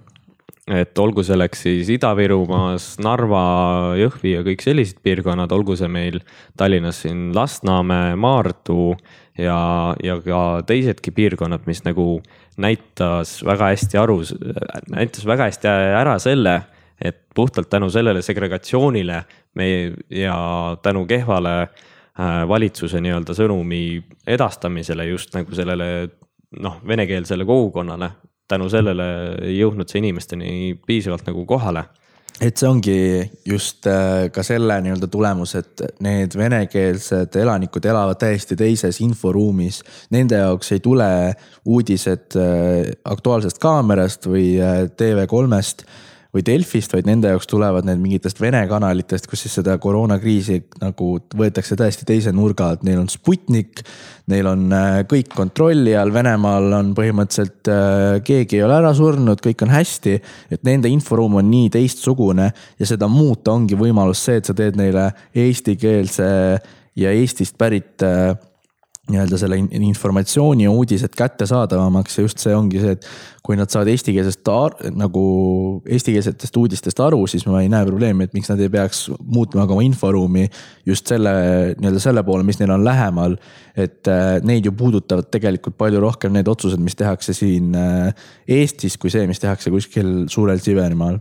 et 0.64 0.96
olgu 0.98 1.20
selleks 1.20 1.61
siis 1.66 1.90
Ida-Virumaas, 1.92 2.94
Narva, 3.05 3.92
Jõhvi 4.00 4.31
ja 4.33 4.40
kõik 4.46 4.62
sellised 4.64 5.03
piirkonnad, 5.05 5.53
olgu 5.53 5.77
see 5.77 5.90
meil 5.92 6.22
Tallinnas 6.57 7.03
siin 7.05 7.35
Lasnamäe, 7.37 8.14
Maardu 8.16 8.94
ja, 9.37 9.59
ja 10.00 10.16
ka 10.24 10.62
teisedki 10.64 11.12
piirkonnad, 11.12 11.66
mis 11.68 11.85
nagu 11.85 12.22
näitas 12.57 13.38
väga 13.45 13.73
hästi 13.73 13.99
aru, 13.99 14.21
näitas 14.93 15.27
väga 15.27 15.49
hästi 15.49 15.69
ära 15.71 16.19
selle, 16.23 16.61
et 17.01 17.25
puhtalt 17.35 17.71
tänu 17.71 17.90
sellele 17.90 18.23
segregatsioonile 18.23 19.25
me 19.59 19.67
ja 20.11 20.37
tänu 20.83 21.07
kehvale 21.07 21.55
äh, 21.62 22.45
valitsuse 22.49 23.01
nii-öelda 23.03 23.35
sõnumi 23.35 23.83
edastamisele 24.27 25.09
just 25.11 25.35
nagu 25.35 25.55
sellele 25.55 25.88
noh, 26.61 26.79
venekeelsele 26.87 27.45
kogukonnale, 27.45 28.11
tänu 28.49 28.69
sellele 28.71 29.09
ei 29.43 29.59
jõudnud 29.59 29.90
see 29.90 30.05
inimesteni 30.05 30.79
piisavalt 30.87 31.27
nagu 31.27 31.47
kohale 31.47 31.85
et 32.40 32.59
see 32.59 32.66
ongi 32.68 32.97
just 33.47 33.87
äh, 33.87 34.29
ka 34.35 34.42
selle 34.47 34.79
nii-öelda 34.83 35.09
tulemus, 35.11 35.55
et 35.61 35.85
need 36.03 36.35
venekeelsed 36.38 37.37
elanikud 37.38 37.87
elavad 37.87 38.18
täiesti 38.18 38.57
teises 38.59 38.99
inforuumis. 39.05 39.83
Nende 40.14 40.40
jaoks 40.42 40.73
ei 40.75 40.83
tule 40.83 41.09
uudised 41.64 42.38
äh, 42.40 42.90
Aktuaalsest 43.05 43.62
Kaamerast 43.62 44.27
või 44.31 44.57
äh, 44.59 44.85
TV3-st 44.90 45.87
või 46.35 46.42
Delfist, 46.47 46.92
vaid 46.94 47.07
nende 47.07 47.31
jaoks 47.31 47.47
tulevad 47.51 47.87
need 47.87 48.01
mingitest 48.03 48.40
Vene 48.42 48.64
kanalitest, 48.70 49.29
kus 49.31 49.44
siis 49.44 49.55
seda 49.61 49.77
koroonakriisi 49.83 50.59
nagu 50.83 51.11
võetakse 51.38 51.79
täiesti 51.79 52.07
teise 52.09 52.33
nurga 52.35 52.73
alt, 52.73 52.83
neil 52.87 52.99
on 53.03 53.11
Sputnik. 53.12 53.85
Neil 54.33 54.49
on 54.49 54.66
äh, 54.73 55.03
kõik 55.09 55.31
kontrolli 55.37 55.92
all, 55.99 56.12
Venemaal 56.14 56.70
on 56.79 56.94
põhimõtteliselt 56.97 57.70
äh, 57.70 58.20
keegi 58.27 58.59
ei 58.59 58.64
ole 58.66 58.79
ära 58.81 58.94
surnud, 58.97 59.42
kõik 59.44 59.62
on 59.66 59.75
hästi. 59.75 60.14
et 60.51 60.64
nende 60.66 60.90
inforuum 60.90 61.38
on 61.38 61.51
nii 61.51 61.68
teistsugune 61.75 62.51
ja 62.51 62.88
seda 62.88 63.09
muuta 63.09 63.53
ongi 63.53 63.79
võimalus 63.79 64.25
see, 64.25 64.40
et 64.40 64.49
sa 64.49 64.57
teed 64.57 64.81
neile 64.81 65.11
eestikeelse 65.35 66.27
ja 66.97 67.12
Eestist 67.14 67.59
pärit 67.59 68.03
äh, 68.03 68.35
nii-öelda 69.11 69.37
selle 69.37 69.59
informatsiooni 69.77 70.64
ja 70.64 70.73
uudised 70.73 71.12
kättesaadavamaks 71.19 72.19
ja 72.19 72.23
just 72.25 72.40
see 72.40 72.55
ongi 72.57 72.81
see, 72.81 72.95
et 72.97 73.09
kui 73.45 73.59
nad 73.59 73.69
saavad 73.69 73.90
eestikeelsest 73.93 74.49
nagu 74.97 75.25
eestikeelsetest 75.85 76.57
uudistest 76.57 77.03
aru, 77.05 77.27
siis 77.29 77.45
ma 77.45 77.61
ei 77.61 77.69
näe 77.73 77.85
probleemi, 77.85 78.25
et 78.25 78.33
miks 78.37 78.49
nad 78.49 78.62
ei 78.64 78.71
peaks 78.73 79.03
muutma 79.21 79.67
ka 79.69 79.77
oma 79.77 79.85
inforuumi 79.85 80.47
just 80.88 81.12
selle 81.12 81.35
nii-öelda 81.77 82.01
selle 82.01 82.25
poole, 82.25 82.47
mis 82.49 82.61
neil 82.62 82.73
on 82.73 82.87
lähemal. 82.87 83.37
et 83.77 84.09
äh, 84.09 84.38
neid 84.47 84.64
ju 84.64 84.73
puudutavad 84.73 85.29
tegelikult 85.35 85.77
palju 85.77 86.01
rohkem 86.01 86.33
need 86.33 86.49
otsused, 86.49 86.81
mis 86.81 86.97
tehakse 86.97 87.35
siin 87.35 87.75
äh, 87.75 88.27
Eestis, 88.49 88.97
kui 88.97 89.11
see, 89.11 89.27
mis 89.27 89.43
tehakse 89.43 89.71
kuskil 89.75 90.25
suurel 90.33 90.62
Siberimaal. 90.62 91.19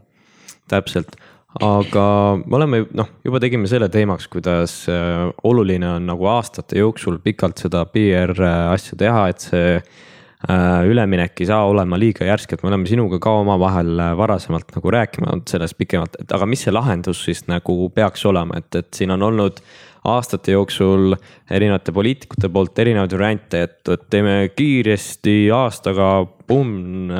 täpselt 0.71 1.17
aga 1.61 2.05
me 2.41 2.57
oleme 2.57 2.79
noh, 2.97 3.09
juba 3.25 3.41
tegime 3.43 3.69
selle 3.69 3.89
teemaks, 3.93 4.25
kuidas 4.31 4.83
äh, 4.89 5.27
oluline 5.45 5.91
on 5.99 6.07
nagu 6.09 6.25
aastate 6.31 6.79
jooksul 6.81 7.19
pikalt 7.23 7.61
seda 7.61 7.83
PR 7.93 8.33
äh, 8.33 8.71
asja 8.73 8.97
teha, 8.97 9.27
et 9.29 9.45
see 9.45 9.75
äh, 9.77 10.79
üleminek 10.89 11.37
ei 11.43 11.49
saa 11.51 11.67
olema 11.69 11.99
liiga 12.01 12.25
järsk, 12.25 12.55
et 12.55 12.65
me 12.65 12.71
oleme 12.71 12.89
sinuga 12.89 13.21
ka 13.21 13.35
omavahel 13.43 14.01
varasemalt 14.17 14.73
nagu 14.73 14.95
rääkinud 14.97 15.45
sellest 15.49 15.77
pikemalt, 15.77 16.17
et 16.23 16.33
aga 16.33 16.49
mis 16.49 16.65
see 16.65 16.73
lahendus 16.73 17.21
siis 17.27 17.45
nagu 17.51 17.77
peaks 17.93 18.25
olema, 18.29 18.57
et, 18.57 18.71
et 18.81 18.89
siin 18.97 19.13
on 19.13 19.29
olnud 19.29 19.61
aastate 20.09 20.57
jooksul 20.57 21.13
erinevate 21.53 21.93
poliitikute 21.95 22.49
poolt 22.51 22.79
erinevaid 22.81 23.13
variante, 23.13 23.61
et, 23.69 23.79
et 23.93 24.09
teeme 24.11 24.35
kiiresti 24.57 25.37
aastaga, 25.53 26.25
pumm, 26.49 27.13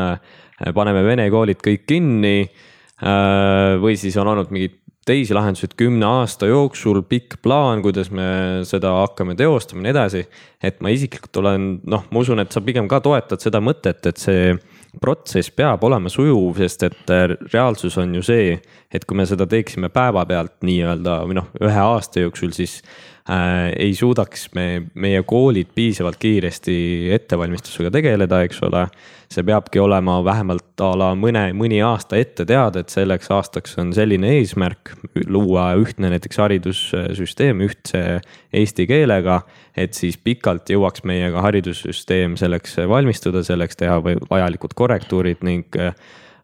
paneme 0.76 1.04
vene 1.06 1.30
koolid 1.32 1.62
kõik 1.64 1.86
kinni 1.88 2.38
või 3.84 3.98
siis 4.00 4.16
on 4.22 4.30
olnud 4.32 4.52
mingeid 4.54 4.78
teisi 5.06 5.36
lahendusi, 5.36 5.68
et 5.68 5.76
kümne 5.80 6.06
aasta 6.08 6.48
jooksul 6.48 7.02
pikk 7.08 7.42
plaan, 7.44 7.82
kuidas 7.84 8.10
me 8.14 8.64
seda 8.68 8.94
hakkame 9.02 9.36
teostama 9.40 9.82
ja 9.82 9.88
nii 9.88 9.94
edasi. 9.94 10.26
et 10.64 10.80
ma 10.80 10.94
isiklikult 10.94 11.42
olen, 11.42 11.66
noh, 11.92 12.06
ma 12.12 12.22
usun, 12.24 12.40
et 12.40 12.52
sa 12.56 12.62
pigem 12.64 12.88
ka 12.88 13.02
toetad 13.04 13.44
seda 13.44 13.60
mõtet, 13.60 14.00
et 14.08 14.22
see 14.22 14.54
protsess 15.02 15.52
peab 15.52 15.84
olema 15.84 16.12
sujuv, 16.12 16.56
sest 16.62 16.86
et 16.88 17.14
reaalsus 17.52 17.98
on 18.00 18.14
ju 18.16 18.24
see, 18.24 18.56
et 18.94 19.06
kui 19.10 19.18
me 19.18 19.26
seda 19.30 19.48
teeksime 19.50 19.90
päevapealt 19.94 20.62
nii-öelda 20.66 21.24
või 21.28 21.40
noh, 21.40 21.50
ühe 21.64 21.82
aasta 21.82 22.22
jooksul, 22.22 22.54
siis 22.54 22.78
äh, 23.30 23.72
ei 23.74 23.96
suudaks 23.98 24.50
me, 24.54 24.86
meie 24.94 25.24
koolid 25.26 25.72
piisavalt 25.76 26.20
kiiresti 26.22 26.76
ettevalmistusega 27.16 27.92
tegeleda, 27.94 28.44
eks 28.46 28.64
ole. 28.70 28.88
see 29.34 29.42
peabki 29.42 29.80
olema 29.82 30.20
vähemalt 30.22 30.82
a 30.86 30.92
la 30.94 31.08
mõne, 31.18 31.48
mõni 31.58 31.80
aasta 31.82 32.20
ette 32.22 32.46
teada, 32.46 32.84
et 32.84 32.94
selleks 32.94 33.32
aastaks 33.34 33.80
on 33.82 33.90
selline 33.98 34.30
eesmärk, 34.38 34.92
luua 35.26 35.72
ühtne 35.82 36.12
näiteks 36.14 36.38
haridussüsteem 36.38 37.64
ühtse 37.66 38.22
eesti 38.54 38.86
keelega. 38.88 39.42
et 39.76 39.98
siis 39.98 40.20
pikalt 40.22 40.70
jõuaks 40.70 41.02
meiega 41.04 41.42
haridussüsteem 41.42 42.38
selleks 42.38 42.78
valmistuda, 42.78 43.42
selleks 43.44 43.76
teha 43.76 43.98
vajalikud 44.04 44.78
korrektuurid 44.78 45.42
ning 45.42 45.82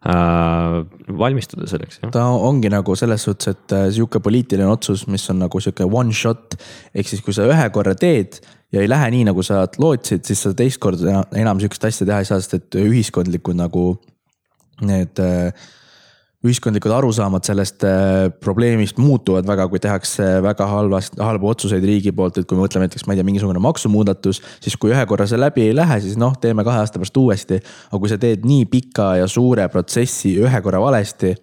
valmistuda 0.00 1.66
selleks. 1.68 1.98
ta 2.12 2.24
ongi 2.32 2.70
nagu 2.72 2.94
selles 2.96 3.26
suhtes, 3.26 3.52
et 3.52 3.74
äh, 3.76 3.88
sihuke 3.92 4.22
poliitiline 4.24 4.68
otsus, 4.72 5.04
mis 5.12 5.26
on 5.30 5.42
nagu 5.44 5.60
sihuke 5.60 5.84
one 5.84 6.12
shot. 6.12 6.56
ehk 6.94 7.08
siis, 7.08 7.20
kui 7.20 7.36
sa 7.36 7.44
ühe 7.44 7.66
korra 7.74 7.94
teed 7.94 8.40
ja 8.72 8.80
ei 8.80 8.88
lähe 8.88 9.10
nii, 9.12 9.26
nagu 9.28 9.44
sa 9.44 9.66
lootsid, 9.78 10.24
siis 10.24 10.46
sa 10.46 10.54
teist 10.56 10.80
korda 10.80 11.24
enam 11.36 11.60
sihukest 11.60 11.84
asja 11.84 12.08
teha 12.08 12.22
ei 12.22 12.30
saa, 12.30 12.40
sest 12.40 12.56
et 12.56 12.80
ühiskondlikud 12.80 13.58
nagu 13.60 13.84
need 14.88 15.20
äh, 15.20 15.52
ühiskondlikud 16.40 16.92
arusaamad 16.96 17.44
sellest 17.44 17.84
äh, 17.84 18.30
probleemist 18.40 18.96
muutuvad 19.00 19.44
väga, 19.48 19.66
kui 19.68 19.80
tehakse 19.82 20.38
väga 20.40 20.66
halvast, 20.70 21.18
halbu 21.20 21.50
otsuseid 21.52 21.84
riigi 21.84 22.14
poolt, 22.16 22.40
et 22.40 22.48
kui 22.48 22.56
me 22.56 22.64
mõtleme 22.64 22.86
näiteks, 22.88 23.04
ma 23.04 23.12
ei 23.12 23.20
tea, 23.20 23.26
mingisugune 23.28 23.60
maksumuudatus. 23.60 24.40
siis 24.64 24.78
kui 24.80 24.94
ühe 24.94 25.04
korra 25.10 25.28
see 25.28 25.40
läbi 25.40 25.68
ei 25.68 25.76
lähe, 25.76 26.00
siis 26.00 26.16
noh, 26.20 26.32
teeme 26.40 26.64
kahe 26.64 26.80
aasta 26.80 27.02
pärast 27.02 27.20
uuesti. 27.20 27.60
aga 27.90 28.00
kui 28.00 28.12
sa 28.12 28.18
teed 28.20 28.48
nii 28.48 28.64
pika 28.72 29.12
ja 29.20 29.28
suure 29.28 29.68
protsessi 29.68 30.38
ühe 30.40 30.62
korra 30.64 30.80
valesti 30.80 31.34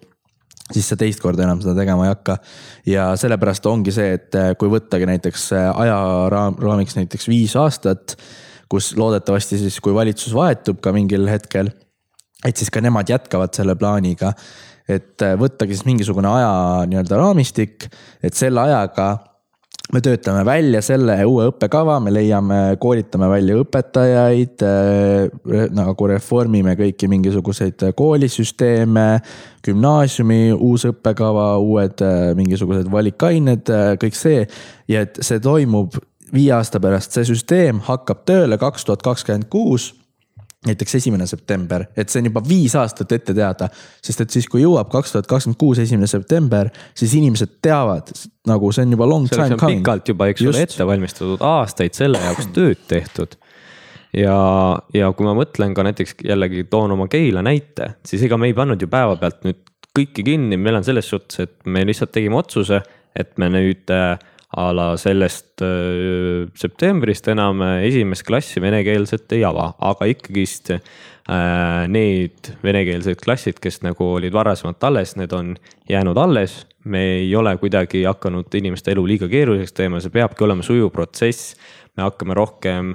siis 0.72 0.88
sa 0.90 0.98
teist 1.00 1.22
korda 1.22 1.46
enam 1.46 1.62
seda 1.62 1.76
tegema 1.78 2.04
ei 2.04 2.12
hakka. 2.12 2.38
ja 2.86 3.08
sellepärast 3.16 3.66
ongi 3.70 3.94
see, 3.94 4.12
et 4.18 4.34
äh, 4.34 4.52
kui 4.58 4.70
võttagi 4.72 5.06
näiteks 5.06 5.50
äh, 5.54 5.70
ajaraamiks 5.86 6.98
näiteks 6.98 7.30
viis 7.30 7.54
aastat, 7.56 8.16
kus 8.68 8.96
loodetavasti 8.98 9.62
siis, 9.62 9.78
kui 9.80 9.94
valitsus 9.94 10.34
vahetub 10.34 10.82
ka 10.82 10.92
mingil 10.92 11.30
hetkel, 11.30 11.70
et 12.44 12.56
siis 12.56 12.70
ka 12.70 12.82
nemad 12.84 13.08
jätkavad 13.08 13.54
selle 13.54 13.78
plaaniga 13.78 14.34
et 14.88 15.24
äh, 15.24 15.36
võttagi 15.38 15.76
siis 15.76 15.86
mingisugune 15.88 16.30
aja 16.30 16.52
nii-öelda 16.88 17.18
raamistik, 17.20 17.88
et 18.24 18.36
selle 18.38 18.62
ajaga 18.64 19.10
me 19.92 20.02
töötame 20.04 20.42
välja 20.44 20.82
selle 20.84 21.14
uue 21.24 21.46
õppekava, 21.48 21.96
me 22.04 22.12
leiame, 22.12 22.58
koolitame 22.80 23.28
välja 23.30 23.56
õpetajaid 23.62 24.64
äh,. 24.66 25.68
nagu 25.76 26.08
reformime 26.10 26.74
kõiki 26.76 27.08
mingisuguseid 27.08 27.86
koolisüsteeme, 27.96 29.06
gümnaasiumi 29.64 30.52
uus 30.52 30.84
õppekava, 30.90 31.50
uued 31.64 32.04
äh, 32.04 32.18
mingisugused 32.36 32.90
valikained 32.92 33.72
kõik 34.02 34.18
see. 34.18 34.44
ja 34.88 35.06
et 35.06 35.20
see 35.24 35.40
toimub 35.40 35.96
viie 36.32 36.52
aasta 36.52 36.80
pärast, 36.80 37.14
see 37.16 37.24
süsteem 37.28 37.80
hakkab 37.86 38.26
tööle 38.28 38.58
kaks 38.60 38.84
tuhat 38.84 39.04
kakskümmend 39.04 39.48
kuus 39.52 39.92
näiteks 40.66 40.94
esimene 40.98 41.26
september, 41.26 41.84
et 41.96 42.10
see 42.10 42.22
on 42.22 42.28
juba 42.30 42.42
viis 42.42 42.74
aastat 42.78 43.12
ette 43.14 43.34
teada. 43.34 43.68
sest 44.02 44.24
et 44.24 44.34
siis, 44.34 44.48
kui 44.50 44.64
jõuab 44.64 44.90
kaks 44.90 45.14
tuhat 45.14 45.28
kakskümmend 45.30 45.58
kuus 45.60 45.78
esimene 45.78 46.08
september, 46.10 46.70
siis 46.98 47.14
inimesed 47.14 47.60
teavad, 47.62 48.10
nagu 48.50 48.72
see 48.74 48.86
on 48.86 48.96
juba 48.96 49.06
long 49.06 49.28
time 49.30 49.56
coming. 49.56 49.84
pikalt 49.84 50.10
juba, 50.10 50.26
eks 50.32 50.42
ole, 50.42 50.64
ette 50.66 50.86
valmistatud, 50.86 51.44
aastaid 51.46 51.94
selle 51.94 52.22
jaoks 52.24 52.50
tööd 52.56 52.82
tehtud. 52.90 53.38
ja, 54.16 54.38
ja 54.94 55.12
kui 55.14 55.28
ma 55.28 55.36
mõtlen 55.38 55.76
ka 55.78 55.86
näiteks 55.86 56.18
jällegi 56.26 56.66
toon 56.70 56.96
oma 56.96 57.06
Keila 57.12 57.44
näite, 57.46 57.94
siis 58.06 58.26
ega 58.26 58.40
me 58.40 58.50
ei 58.50 58.56
pannud 58.58 58.82
ju 58.82 58.90
päevapealt 58.90 59.46
nüüd 59.46 59.62
kõiki 59.94 60.26
kinni, 60.26 60.58
meil 60.58 60.80
on 60.80 60.86
selles 60.86 61.06
suhtes, 61.10 61.38
et 61.46 61.54
me 61.70 61.84
lihtsalt 61.86 62.10
tegime 62.14 62.38
otsuse, 62.38 62.82
et 63.18 63.38
me 63.38 63.46
nüüd 63.52 63.94
äh, 63.94 64.18
a 64.56 64.70
la 64.72 64.94
sellest 64.96 65.60
äh, 65.60 66.46
septembrist 66.56 67.28
enam 67.28 67.60
äh, 67.60 67.82
esimest 67.88 68.24
klassi 68.24 68.62
venekeelset 68.64 69.34
ei 69.36 69.42
ava, 69.44 69.74
aga 69.90 70.08
ikkagist 70.08 70.70
äh, 70.72 70.80
need 71.92 72.54
venekeelsed 72.64 73.20
klassid, 73.20 73.60
kes 73.60 73.82
nagu 73.84 74.14
olid 74.14 74.32
varasemalt 74.32 74.86
alles, 74.88 75.16
need 75.20 75.34
on 75.36 75.52
jäänud 75.90 76.16
alles. 76.16 76.64
me 76.88 77.02
ei 77.18 77.34
ole 77.36 77.52
kuidagi 77.60 78.04
hakanud 78.04 78.54
inimeste 78.54 78.94
elu 78.94 79.02
liiga 79.06 79.28
keeruliseks 79.28 79.74
teema, 79.76 80.00
see 80.00 80.14
peabki 80.14 80.44
olema 80.46 80.64
sujuv 80.64 80.88
protsess. 80.94 81.54
me 81.96 82.06
hakkame 82.06 82.34
rohkem 82.34 82.94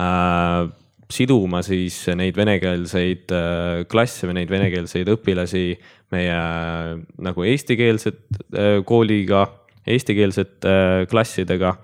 äh, 0.00 0.72
siduma 1.12 1.60
siis 1.64 1.98
neid 2.16 2.36
venekeelseid 2.36 3.34
äh, 3.34 3.82
klasse 3.90 4.28
või 4.28 4.40
neid 4.40 4.52
venekeelseid 4.52 5.10
õpilasi 5.14 5.66
meie 6.14 6.38
äh, 6.38 6.94
nagu 7.24 7.44
eestikeelset 7.44 8.22
äh, 8.56 8.80
kooliga 8.86 9.44
eestikeelsete 9.86 10.70
äh, 10.70 11.04
klassidega. 11.10 11.76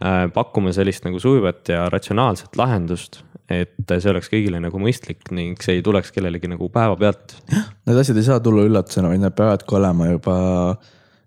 Äh, 0.00 0.22
pakkuma 0.32 0.72
sellist 0.72 1.04
nagu 1.04 1.20
sujuvat 1.20 1.68
ja 1.68 1.82
ratsionaalset 1.92 2.56
lahendust, 2.56 3.20
et 3.50 3.90
see 3.90 4.12
oleks 4.12 4.30
kõigile 4.32 4.60
nagu 4.62 4.78
mõistlik 4.80 5.28
ning 5.34 5.60
see 5.60 5.76
ei 5.78 5.82
tuleks 5.84 6.14
kellelegi 6.14 6.48
nagu 6.48 6.70
päevapealt. 6.72 7.34
need 7.88 8.00
asjad 8.00 8.16
ei 8.16 8.28
saa 8.30 8.40
tulla 8.40 8.64
üllatusena, 8.68 9.10
vaid 9.10 9.20
need 9.20 9.36
peavadki 9.36 9.76
olema 9.76 10.08
juba, 10.12 10.38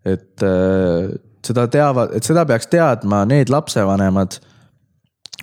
et 0.07 0.47
äh, 0.47 1.13
seda 1.45 1.67
teavad, 1.69 2.15
et 2.17 2.25
seda 2.25 2.47
peaks 2.49 2.71
teadma 2.71 3.23
need 3.29 3.53
lapsevanemad 3.53 4.39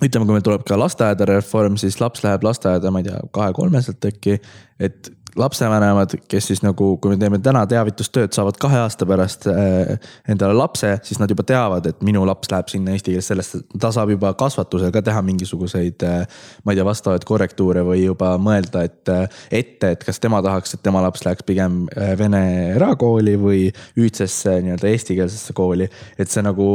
ütleme, 0.01 0.25
kui 0.25 0.33
meil 0.33 0.45
tuleb 0.45 0.63
ka 0.65 0.77
lasteaeda 0.79 1.27
reform, 1.29 1.77
siis 1.79 1.99
laps 2.01 2.23
läheb 2.25 2.43
lasteaeda, 2.45 2.91
ma 2.93 3.01
ei 3.01 3.07
tea, 3.09 3.19
kahe-kolmeselt 3.37 4.07
äkki. 4.09 4.39
et 4.81 5.11
lapsevanemad, 5.35 6.15
kes 6.29 6.47
siis 6.51 6.61
nagu, 6.63 6.95
kui 7.01 7.13
me 7.13 7.17
teeme 7.19 7.39
täna 7.43 7.63
teavitustööd, 7.69 8.33
saavad 8.35 8.57
kahe 8.61 8.79
aasta 8.83 9.05
pärast 9.07 9.47
äh, 9.51 9.93
endale 10.31 10.55
lapse, 10.57 10.93
siis 11.07 11.21
nad 11.21 11.31
juba 11.31 11.45
teavad, 11.47 11.87
et 11.87 12.01
minu 12.05 12.23
laps 12.27 12.51
läheb 12.51 12.71
sinna 12.71 12.95
eesti 12.95 13.13
keeles 13.13 13.29
sellesse, 13.31 13.61
ta 13.79 13.93
saab 13.95 14.13
juba 14.15 14.33
kasvatusel 14.39 14.93
ka 14.93 15.03
teha 15.05 15.21
mingisuguseid, 15.27 16.07
äh, 16.07 16.41
ma 16.65 16.73
ei 16.73 16.79
tea, 16.79 16.87
vastavaid 16.87 17.27
korrektuure 17.27 17.85
või 17.87 18.03
juba 18.05 18.33
mõelda, 18.41 18.85
et 18.89 19.13
äh, 19.13 19.43
ette, 19.61 19.93
et 19.95 20.03
kas 20.07 20.19
tema 20.23 20.41
tahaks, 20.45 20.75
et 20.75 20.83
tema 20.83 21.03
laps 21.05 21.23
läheks 21.27 21.47
pigem 21.47 21.85
vene 22.19 22.43
erakooli 22.75 23.37
või 23.39 23.61
ühtsesse 23.99 24.59
nii-öelda 24.65 24.91
eestikeelsesse 24.91 25.55
kooli, 25.57 25.87
et 26.19 26.31
see 26.31 26.43
nagu 26.45 26.67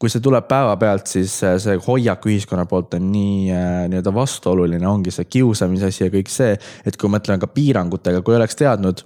kui 0.00 0.08
see 0.12 0.22
tuleb 0.24 0.46
päevapealt, 0.48 1.08
siis 1.08 1.34
äh, 1.44 1.56
see 1.60 1.76
hoiak 1.84 2.24
ühiskonna 2.28 2.66
poolt 2.68 2.96
on 2.96 3.10
nii 3.12 3.52
äh, 3.52 3.84
nii-öelda 3.92 4.12
vastuoluline, 4.16 4.86
ongi 4.88 5.12
see 5.14 5.28
kiusamise 5.28 5.90
asi 5.92 6.06
ja 6.06 6.12
kõik 6.12 6.32
see, 6.32 6.54
et 6.86 6.96
kui 7.00 7.12
mõtleme 7.12 7.40
ka 7.40 7.50
piirangutega, 7.52 8.22
kui 8.24 8.36
oleks 8.36 8.58
teadnud 8.60 9.04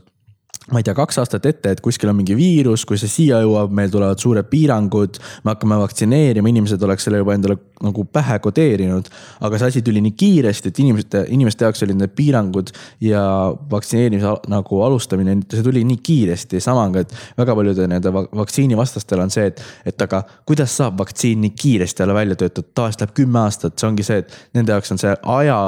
ma 0.72 0.80
ei 0.80 0.86
tea, 0.86 0.94
kaks 0.96 1.18
aastat 1.20 1.44
ette, 1.48 1.74
et 1.74 1.80
kuskil 1.84 2.08
on 2.08 2.16
mingi 2.16 2.36
viirus, 2.38 2.86
kui 2.88 2.96
see 3.00 3.10
siia 3.10 3.40
jõuab, 3.44 3.72
meil 3.76 3.90
tulevad 3.92 4.20
suured 4.20 4.48
piirangud. 4.48 5.18
me 5.44 5.52
hakkame 5.52 5.76
vaktsineerima, 5.82 6.48
inimesed 6.48 6.82
oleks 6.82 7.04
selle 7.04 7.20
juba 7.20 7.34
endale 7.36 7.58
nagu 7.84 8.04
pähe 8.08 8.38
kodeerinud. 8.40 9.10
aga 9.44 9.60
see 9.60 9.72
asi 9.74 9.82
tuli 9.84 10.00
nii 10.04 10.14
kiiresti, 10.16 10.72
et 10.72 10.80
inimeste, 10.80 11.24
inimeste 11.36 11.68
jaoks 11.68 11.84
olid 11.84 12.00
need 12.00 12.16
piirangud 12.16 12.72
ja 13.04 13.22
vaktsineerimise 13.70 14.34
nagu 14.48 14.82
alustamine, 14.88 15.36
see 15.52 15.62
tuli 15.62 15.84
nii 15.84 16.00
kiiresti. 16.02 16.60
sama 16.60 16.88
on 16.88 16.96
ka, 16.96 17.04
et 17.04 17.14
väga 17.38 17.60
paljude 17.60 17.88
nende 17.90 18.12
vaktsiinivastastel 18.14 19.20
on 19.20 19.34
see, 19.34 19.50
et, 19.52 19.64
et 19.84 20.08
aga 20.08 20.24
kuidas 20.48 20.76
saab 20.80 20.98
vaktsiin 21.04 21.44
nii 21.44 21.56
kiiresti 21.60 22.06
olla 22.06 22.20
välja 22.22 22.40
töötatud, 22.40 22.72
tavaliselt 22.74 23.04
läheb 23.04 23.16
kümme 23.20 23.44
aastat, 23.44 23.76
see 23.78 23.90
ongi 23.90 24.06
see, 24.06 24.22
et 24.24 24.38
nende 24.56 24.72
jaoks 24.72 24.96
on 24.96 25.02
see 25.02 25.16
aja 25.38 25.58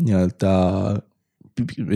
nii-öelda 0.00 0.50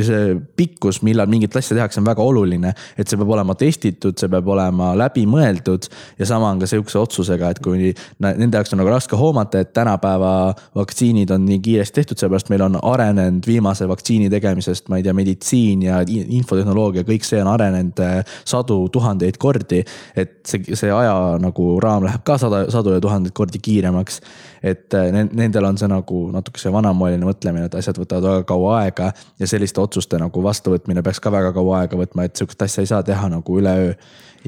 see 0.04 0.36
pikkus, 0.56 1.00
millal 1.06 1.28
mingit 1.30 1.56
asja 1.56 1.76
tehakse, 1.78 2.00
on 2.00 2.06
väga 2.08 2.22
oluline. 2.22 2.72
et 2.98 3.08
see 3.08 3.18
peab 3.18 3.30
olema 3.36 3.54
testitud, 3.58 4.16
see 4.18 4.30
peab 4.30 4.48
olema 4.48 4.92
läbimõeldud 4.98 5.88
ja 6.18 6.28
sama 6.28 6.50
on 6.52 6.62
ka 6.62 6.68
sihukese 6.70 6.98
otsusega, 7.00 7.50
et 7.50 7.60
kui 7.64 7.92
nende 8.22 8.58
jaoks 8.58 8.74
on 8.74 8.82
nagu 8.82 8.92
raske 8.92 9.18
hoomata, 9.18 9.64
et 9.64 9.72
tänapäeva 9.76 10.54
vaktsiinid 10.76 11.30
on 11.34 11.44
nii 11.48 11.60
kiiresti 11.64 12.00
tehtud, 12.00 12.20
sellepärast 12.20 12.50
meil 12.52 12.64
on 12.66 12.78
arenenud 12.82 13.46
viimase 13.46 13.88
vaktsiini 13.88 14.30
tegemisest, 14.32 14.88
ma 14.88 15.00
ei 15.00 15.06
tea, 15.06 15.14
meditsiin 15.16 15.84
ja 15.88 16.00
infotehnoloogia, 16.08 17.06
kõik 17.08 17.26
see 17.26 17.42
on 17.42 17.52
arenenud 17.54 18.02
äh, 18.04 18.16
sadu, 18.44 18.80
tuhandeid 18.92 19.38
kordi. 19.42 19.84
et 20.16 20.40
see, 20.46 20.76
see 20.76 20.92
aja 20.92 21.38
nagu 21.42 21.74
raam 21.82 22.04
läheb 22.06 22.24
ka 22.26 22.38
sada, 22.40 22.64
sadu 22.72 22.94
ja 22.96 23.02
tuhandeid 23.02 23.34
kordi 23.36 23.60
kiiremaks 23.62 24.20
et 24.64 24.94
äh, 24.96 25.10
nendel 25.12 25.66
on 25.68 25.78
see 25.78 25.88
nagu 25.90 26.20
natuke 26.32 26.60
see 26.60 26.72
vanamoeline 26.72 27.26
mõtlemine, 27.28 27.68
et 27.68 27.76
asjad 27.76 27.98
võtavad 28.00 28.24
väga 28.30 28.46
kaua 28.48 28.78
aega 28.84 29.10
ja 29.40 29.48
selliste 29.50 29.82
otsuste 29.82 30.20
nagu 30.20 30.44
vastuvõtmine 30.44 31.04
peaks 31.04 31.20
ka 31.20 31.32
väga 31.34 31.52
kaua 31.56 31.82
aega 31.82 31.98
võtma, 32.00 32.24
et 32.24 32.40
sihukest 32.40 32.64
asja 32.64 32.84
ei 32.84 32.88
saa 32.88 33.02
teha 33.04 33.28
nagu 33.32 33.58
üleöö 33.60 33.92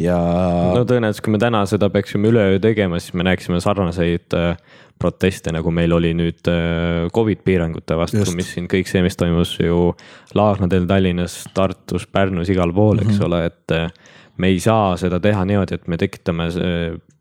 ja. 0.00 0.16
no 0.72 0.86
tõenäoliselt, 0.88 1.24
kui 1.26 1.36
me 1.36 1.40
täna 1.42 1.60
seda 1.68 1.90
peaksime 1.92 2.32
üleöö 2.32 2.58
tegema, 2.64 3.00
siis 3.02 3.12
me 3.18 3.26
näeksime 3.28 3.60
sarnaseid 3.60 4.36
äh, 4.38 4.56
proteste, 4.96 5.52
nagu 5.52 5.68
meil 5.74 5.92
oli 5.92 6.14
nüüd 6.16 6.48
äh, 6.48 7.10
Covid 7.12 7.44
piirangute 7.44 7.98
vastu, 8.00 8.24
mis 8.38 8.54
siin 8.54 8.70
kõik 8.72 8.88
see, 8.88 9.04
mis 9.04 9.20
toimus 9.20 9.58
ju 9.60 9.90
Laagnadel, 10.38 10.88
Tallinnas, 10.88 11.42
Tartus, 11.56 12.08
Pärnus, 12.08 12.48
igal 12.52 12.72
pool, 12.72 13.02
eks 13.04 13.18
mm 13.18 13.18
-hmm. 13.18 13.26
ole, 13.28 13.44
et 13.52 14.40
me 14.40 14.48
ei 14.48 14.60
saa 14.60 14.96
seda 14.96 15.20
teha 15.20 15.44
niimoodi, 15.44 15.76
et 15.76 15.88
me 15.88 15.96
tekitame 16.00 16.48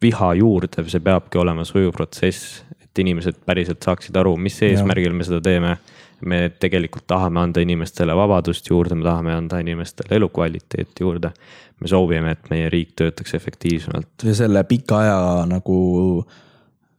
viha 0.02 0.34
juurde, 0.40 0.88
see 0.88 1.04
peabki 1.04 1.40
olema 1.40 1.64
sujuv 1.68 1.92
protsess 1.96 2.64
et 2.96 3.04
inimesed 3.04 3.42
päriselt 3.46 3.84
saaksid 3.84 4.16
aru, 4.16 4.36
mis 4.40 4.56
eesmärgil 4.64 5.14
me 5.14 5.28
seda 5.28 5.42
teeme. 5.44 5.78
me 6.26 6.38
tegelikult 6.60 7.04
tahame 7.12 7.42
anda 7.42 7.60
inimestele 7.60 8.14
vabadust 8.16 8.70
juurde, 8.70 8.96
me 8.96 9.04
tahame 9.04 9.34
anda 9.36 9.60
inimestele 9.60 10.16
elukvaliteeti 10.16 11.04
juurde. 11.04 11.32
me 11.80 11.88
soovime, 11.92 12.32
et 12.32 12.50
meie 12.50 12.70
riik 12.70 12.96
töötaks 12.96 13.34
efektiivsemalt. 13.36 14.24
ja 14.24 14.36
selle 14.36 14.64
pika 14.64 15.00
aja 15.00 15.46
nagu 15.46 16.26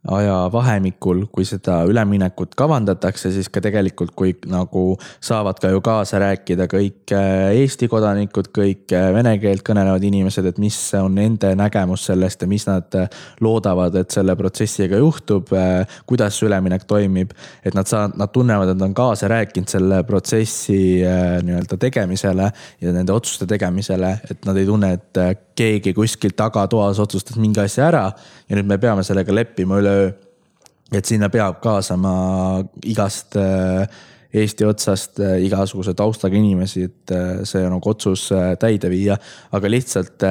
ajavahemikul, 0.07 1.25
kui 1.33 1.45
seda 1.47 1.81
üleminekut 1.89 2.55
kavandatakse, 2.59 3.31
siis 3.35 3.49
ka 3.53 3.61
tegelikult, 3.65 4.13
kui 4.17 4.35
nagu 4.51 4.85
saavad 5.25 5.59
ka 5.63 5.71
ju 5.73 5.83
kaasa 5.85 6.21
rääkida 6.23 6.69
kõik 6.71 7.15
äh, 7.15 7.57
Eesti 7.63 7.89
kodanikud, 7.91 8.51
kõik 8.55 8.95
äh, 8.95 9.09
vene 9.15 9.37
keelt 9.43 9.65
kõnelevad 9.67 10.05
inimesed, 10.07 10.47
et 10.51 10.61
mis 10.63 10.79
on 10.99 11.17
nende 11.19 11.53
nägemus 11.59 12.07
sellest 12.11 12.45
ja 12.45 12.51
mis 12.51 12.69
nad 12.69 12.99
äh, 12.99 13.09
loodavad, 13.45 13.99
et 13.99 14.15
selle 14.15 14.37
protsessiga 14.39 15.01
juhtub. 15.01 15.51
kuidas 16.07 16.39
see 16.39 16.47
üleminek 16.49 16.85
toimib, 16.89 17.33
et 17.65 17.75
nad 17.75 17.87
saavad, 17.89 18.17
nad 18.19 18.33
tunnevad, 18.33 18.71
et 18.71 18.79
nad 18.79 18.89
on 18.89 18.95
kaasa 18.97 19.29
rääkinud 19.31 19.71
selle 19.71 20.03
protsessi 20.07 20.79
nii-öelda 21.47 21.79
tegemisele 21.81 22.51
ja 22.81 22.95
nende 22.95 23.13
otsuste 23.13 23.47
tegemisele, 23.47 24.13
et 24.31 24.47
nad 24.47 24.57
ei 24.57 24.67
tunne, 24.67 24.93
et 24.97 25.46
keegi 25.57 25.95
kuskil 25.97 26.35
tagatoas 26.37 27.01
otsustas 27.03 27.39
mingi 27.41 27.63
asja 27.63 27.89
ära 27.89 28.05
ja 28.49 28.59
nüüd 28.59 28.69
me 28.69 28.79
peame 28.83 29.05
sellega 29.07 29.35
leppima 29.35 29.81
üleöö. 29.81 30.11
et 30.93 31.05
sinna 31.05 31.29
peab 31.29 31.61
kaasama 31.63 32.13
igast 32.85 33.37
äh, 33.37 33.89
Eesti 34.37 34.67
otsast 34.69 35.21
äh, 35.21 35.39
igasuguse 35.47 35.95
taustaga 35.97 36.37
inimesi, 36.37 36.83
et 36.85 37.11
äh, 37.15 37.41
see 37.49 37.65
nagu 37.65 37.91
otsus 37.91 38.29
täide 38.61 38.91
viia, 38.93 39.17
aga 39.53 39.71
lihtsalt 39.71 40.27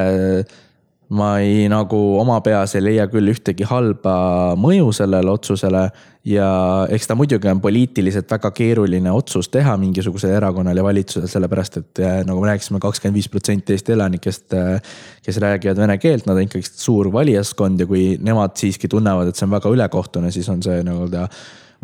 ma 1.14 1.36
ei 1.44 1.68
nagu 1.70 1.98
oma 2.20 2.40
peas 2.42 2.74
ei 2.76 2.84
leia 2.84 3.06
küll 3.12 3.30
ühtegi 3.30 3.66
halba 3.70 4.56
mõju 4.58 4.92
sellele 4.96 5.32
otsusele. 5.32 5.90
ja 6.26 6.48
eks 6.90 7.06
ta 7.06 7.14
muidugi 7.16 7.52
on 7.52 7.60
poliitiliselt 7.62 8.32
väga 8.32 8.50
keeruline 8.58 9.12
otsus 9.14 9.50
teha 9.54 9.76
mingisugusel 9.78 10.32
erakonnal 10.34 10.78
ja 10.78 10.84
valitsusel, 10.84 11.28
sellepärast 11.30 11.78
et 11.78 12.02
eh, 12.02 12.16
nagu 12.26 12.42
me 12.42 12.50
rääkisime, 12.50 12.80
kakskümmend 12.82 13.20
viis 13.20 13.30
protsenti 13.30 13.76
Eesti 13.76 13.94
elanikest, 13.94 14.56
eh, 14.58 14.96
kes 15.22 15.38
räägivad 15.44 15.84
vene 15.84 16.00
keelt, 16.02 16.26
nad 16.26 16.40
on 16.40 16.48
ikkagi 16.48 16.66
suur 16.66 17.12
valijaskond 17.14 17.86
ja 17.86 17.86
kui 17.86 18.16
nemad 18.18 18.58
siiski 18.58 18.90
tunnevad, 18.90 19.30
et 19.30 19.38
see 19.38 19.46
on 19.46 19.54
väga 19.54 19.76
ülekohtune, 19.78 20.34
siis 20.34 20.50
on 20.50 20.66
see 20.66 20.82
nii-öelda 20.88 21.28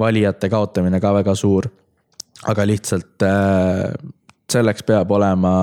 valijate 0.01 0.49
kaotamine 0.49 0.99
ka 0.99 1.13
väga 1.21 1.35
suur. 1.35 1.69
aga 2.49 2.63
lihtsalt 2.65 3.21
äh, 3.21 3.93
selleks 4.51 4.85
peab 4.87 5.11
olema 5.15 5.53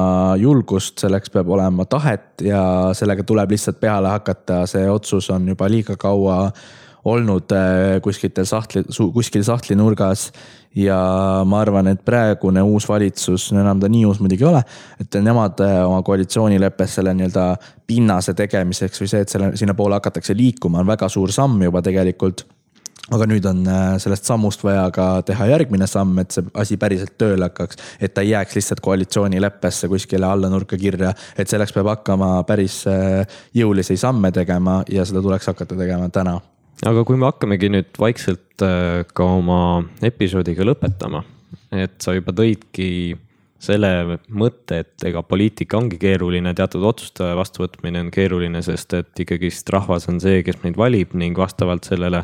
julgust, 0.40 0.98
selleks 1.02 1.32
peab 1.34 1.48
olema 1.54 1.86
tahet 1.88 2.44
ja 2.44 2.62
sellega 2.96 3.24
tuleb 3.26 3.54
lihtsalt 3.54 3.80
peale 3.80 4.10
hakata, 4.12 4.64
see 4.70 4.88
otsus 4.90 5.30
on 5.34 5.48
juba 5.52 5.68
liiga 5.70 5.96
kaua 6.00 6.38
olnud 7.08 7.52
äh, 7.54 8.00
kuskitel 8.02 8.44
sahtli, 8.44 8.82
kuskil 9.14 9.44
sahtlinurgas. 9.46 10.32
ja 10.76 10.96
ma 11.48 11.60
arvan, 11.64 11.88
et 11.88 12.02
praegune 12.04 12.62
uus 12.62 12.84
valitsus, 12.88 13.48
no 13.54 13.62
enam 13.62 13.80
ta 13.80 13.88
nii 13.88 14.04
uus 14.06 14.20
muidugi 14.20 14.44
ei 14.44 14.50
ole, 14.50 14.60
et 15.00 15.16
nemad 15.24 15.62
äh, 15.64 15.78
oma 15.86 16.02
koalitsioonileppes 16.06 16.98
selle 16.98 17.14
nii-öelda 17.16 17.46
pinnase 17.88 18.34
tegemiseks 18.36 19.00
või 19.02 19.10
see, 19.10 19.24
et 19.24 19.32
selle, 19.32 19.50
sinnapoole 19.58 19.96
hakatakse 19.96 20.36
liikuma, 20.36 20.82
on 20.82 20.90
väga 20.90 21.08
suur 21.08 21.32
samm 21.34 21.62
juba 21.64 21.82
tegelikult 21.82 22.44
aga 23.14 23.28
nüüd 23.28 23.46
on 23.48 23.62
äh, 23.68 23.94
sellest 24.02 24.28
sammust 24.28 24.62
vaja 24.64 24.84
ka 24.94 25.06
teha 25.26 25.48
järgmine 25.52 25.88
samm, 25.88 26.16
et 26.22 26.34
see 26.34 26.44
asi 26.60 26.78
päriselt 26.80 27.16
tööle 27.20 27.48
hakkaks. 27.48 27.80
et 28.00 28.14
ta 28.14 28.24
ei 28.24 28.34
jääks 28.34 28.58
lihtsalt 28.58 28.82
koalitsioonileppesse 28.84 29.88
kuskile 29.88 30.28
alla 30.28 30.50
nurka 30.52 30.76
kirja, 30.80 31.14
et 31.38 31.48
selleks 31.48 31.72
peab 31.76 31.90
hakkama 31.94 32.30
päris 32.48 32.82
äh, 32.90 33.24
jõulisi 33.56 33.96
samme 34.00 34.32
tegema 34.32 34.82
ja 34.92 35.06
seda 35.08 35.22
tuleks 35.24 35.48
hakata 35.52 35.78
tegema 35.78 36.10
täna. 36.12 36.38
aga 36.86 37.04
kui 37.04 37.16
me 37.16 37.30
hakkamegi 37.30 37.72
nüüd 37.72 37.96
vaikselt 38.00 38.66
äh, 38.66 39.06
ka 39.14 39.30
oma 39.38 39.62
episoodiga 40.04 40.66
lõpetama, 40.68 41.24
et 41.72 41.96
sa 42.04 42.16
juba 42.16 42.36
tõidki 42.36 43.16
selle 43.58 44.18
mõtte, 44.30 44.84
et 44.84 45.06
ega 45.08 45.24
poliitika 45.26 45.80
ongi 45.80 45.98
keeruline, 45.98 46.52
teatud 46.54 46.84
otsuste 46.86 47.32
vastuvõtmine 47.34 48.04
on 48.04 48.12
keeruline, 48.14 48.62
sest 48.62 48.94
et 48.94 49.24
ikkagist 49.24 49.72
rahvas 49.74 50.06
on 50.12 50.20
see, 50.22 50.44
kes 50.46 50.60
meid 50.62 50.78
valib 50.78 51.16
ning 51.18 51.38
vastavalt 51.38 51.88
sellele 51.88 52.22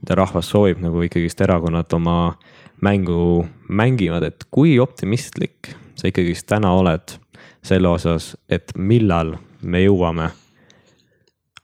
mida 0.00 0.16
rahvas 0.18 0.50
soovib, 0.50 0.80
nagu 0.82 1.02
ikkagist 1.04 1.40
erakonnad 1.44 1.92
oma 1.96 2.34
mängu 2.82 3.46
mängivad, 3.68 4.24
et 4.24 4.46
kui 4.50 4.78
optimistlik 4.80 5.74
sa 5.94 6.08
ikkagist 6.08 6.48
täna 6.48 6.72
oled 6.72 7.16
selle 7.62 7.90
osas, 7.92 8.34
et 8.48 8.72
millal 8.76 9.36
me 9.60 9.82
jõuame 9.84 10.30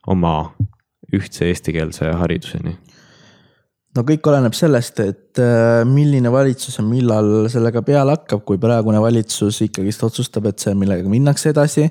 oma 0.07 0.35
ühtse 1.15 1.49
eestikeelse 1.49 2.13
hariduseni? 2.21 2.77
no 3.97 4.05
kõik 4.05 4.29
oleneb 4.29 4.53
sellest, 4.57 5.01
et 5.01 5.41
äh, 5.41 5.81
milline 5.89 6.29
valitsus 6.33 6.77
ja 6.77 6.85
millal 6.85 7.49
sellega 7.53 7.81
peale 7.87 8.13
hakkab, 8.13 8.43
kui 8.45 8.61
praegune 8.61 9.01
valitsus 9.01 9.63
ikkagist 9.65 10.05
otsustab, 10.05 10.51
et 10.51 10.61
see, 10.61 10.75
millega 10.77 11.09
minnakse 11.09 11.55
edasi. 11.55 11.87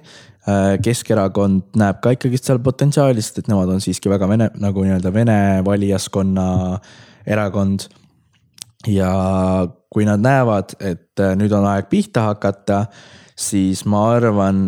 Äh, 0.46 0.76
Keskerakond 0.86 1.74
näeb 1.80 2.04
ka 2.06 2.12
ikkagist 2.14 2.46
seal 2.46 2.60
potentsiaali, 2.62 3.22
sest 3.24 3.40
et 3.42 3.48
nemad 3.50 3.72
on 3.74 3.80
siiski 3.82 4.12
väga 4.12 4.28
vene, 4.30 4.52
nagu 4.62 4.84
nii-öelda 4.86 5.12
vene 5.14 5.38
valijaskonna 5.66 6.48
erakond. 7.26 7.88
ja 8.86 9.10
kui 9.90 10.06
nad 10.06 10.22
näevad, 10.22 10.76
et 10.80 11.18
äh, 11.18 11.34
nüüd 11.34 11.54
on 11.58 11.66
aeg 11.66 11.88
pihta 11.90 12.28
hakata, 12.28 12.84
siis 13.34 13.82
ma 13.90 14.04
arvan 14.14 14.68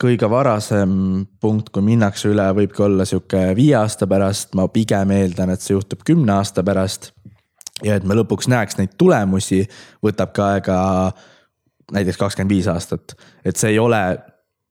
kõige 0.00 0.30
varasem 0.30 1.26
punkt, 1.42 1.68
kui 1.74 1.84
minnakse 1.84 2.30
üle, 2.30 2.46
võibki 2.56 2.86
olla 2.86 3.04
sihuke 3.04 3.50
viie 3.58 3.74
aasta 3.76 4.08
pärast, 4.08 4.54
ma 4.56 4.64
pigem 4.72 5.12
eeldan, 5.12 5.52
et 5.52 5.60
see 5.60 5.74
juhtub 5.74 6.06
kümne 6.08 6.38
aasta 6.38 6.64
pärast. 6.64 7.12
ja 7.84 8.00
et 8.00 8.04
me 8.08 8.16
lõpuks 8.16 8.48
näeks 8.48 8.80
neid 8.80 8.96
tulemusi, 8.98 9.60
võtab 10.02 10.32
ka 10.32 10.48
aega 10.54 10.80
näiteks 11.92 12.16
kakskümmend 12.16 12.56
viis 12.56 12.72
aastat, 12.72 13.12
et 13.44 13.60
see 13.60 13.76
ei 13.76 13.78
ole 13.78 14.00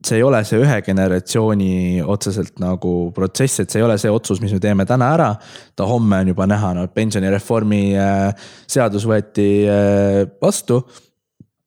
see 0.08 0.20
ei 0.20 0.26
ole 0.26 0.42
see 0.48 0.60
ühe 0.64 0.78
generatsiooni 0.86 1.72
otseselt 2.02 2.62
nagu 2.64 2.94
protsess, 3.16 3.62
et 3.64 3.74
see 3.74 3.82
ei 3.82 3.88
ole 3.88 3.98
see 4.02 4.12
otsus, 4.14 4.42
mis 4.44 4.54
me 4.56 4.62
teeme 4.64 4.86
täna 4.90 5.12
ära. 5.16 5.32
ta 5.76 5.88
homme 5.90 6.22
on 6.24 6.34
juba 6.34 6.48
näha, 6.50 6.74
no 6.78 6.88
pensionireformi 6.88 7.82
äh, 8.00 8.50
seadus 8.68 9.08
võeti 9.10 9.50
äh, 9.70 10.24
vastu. 10.42 10.84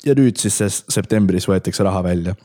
ja 0.05 0.16
nüüd 0.16 0.40
siis 0.40 0.85
septembris 0.88 1.48
võetakse 1.48 1.85
raha 1.85 2.05
välja 2.05 2.37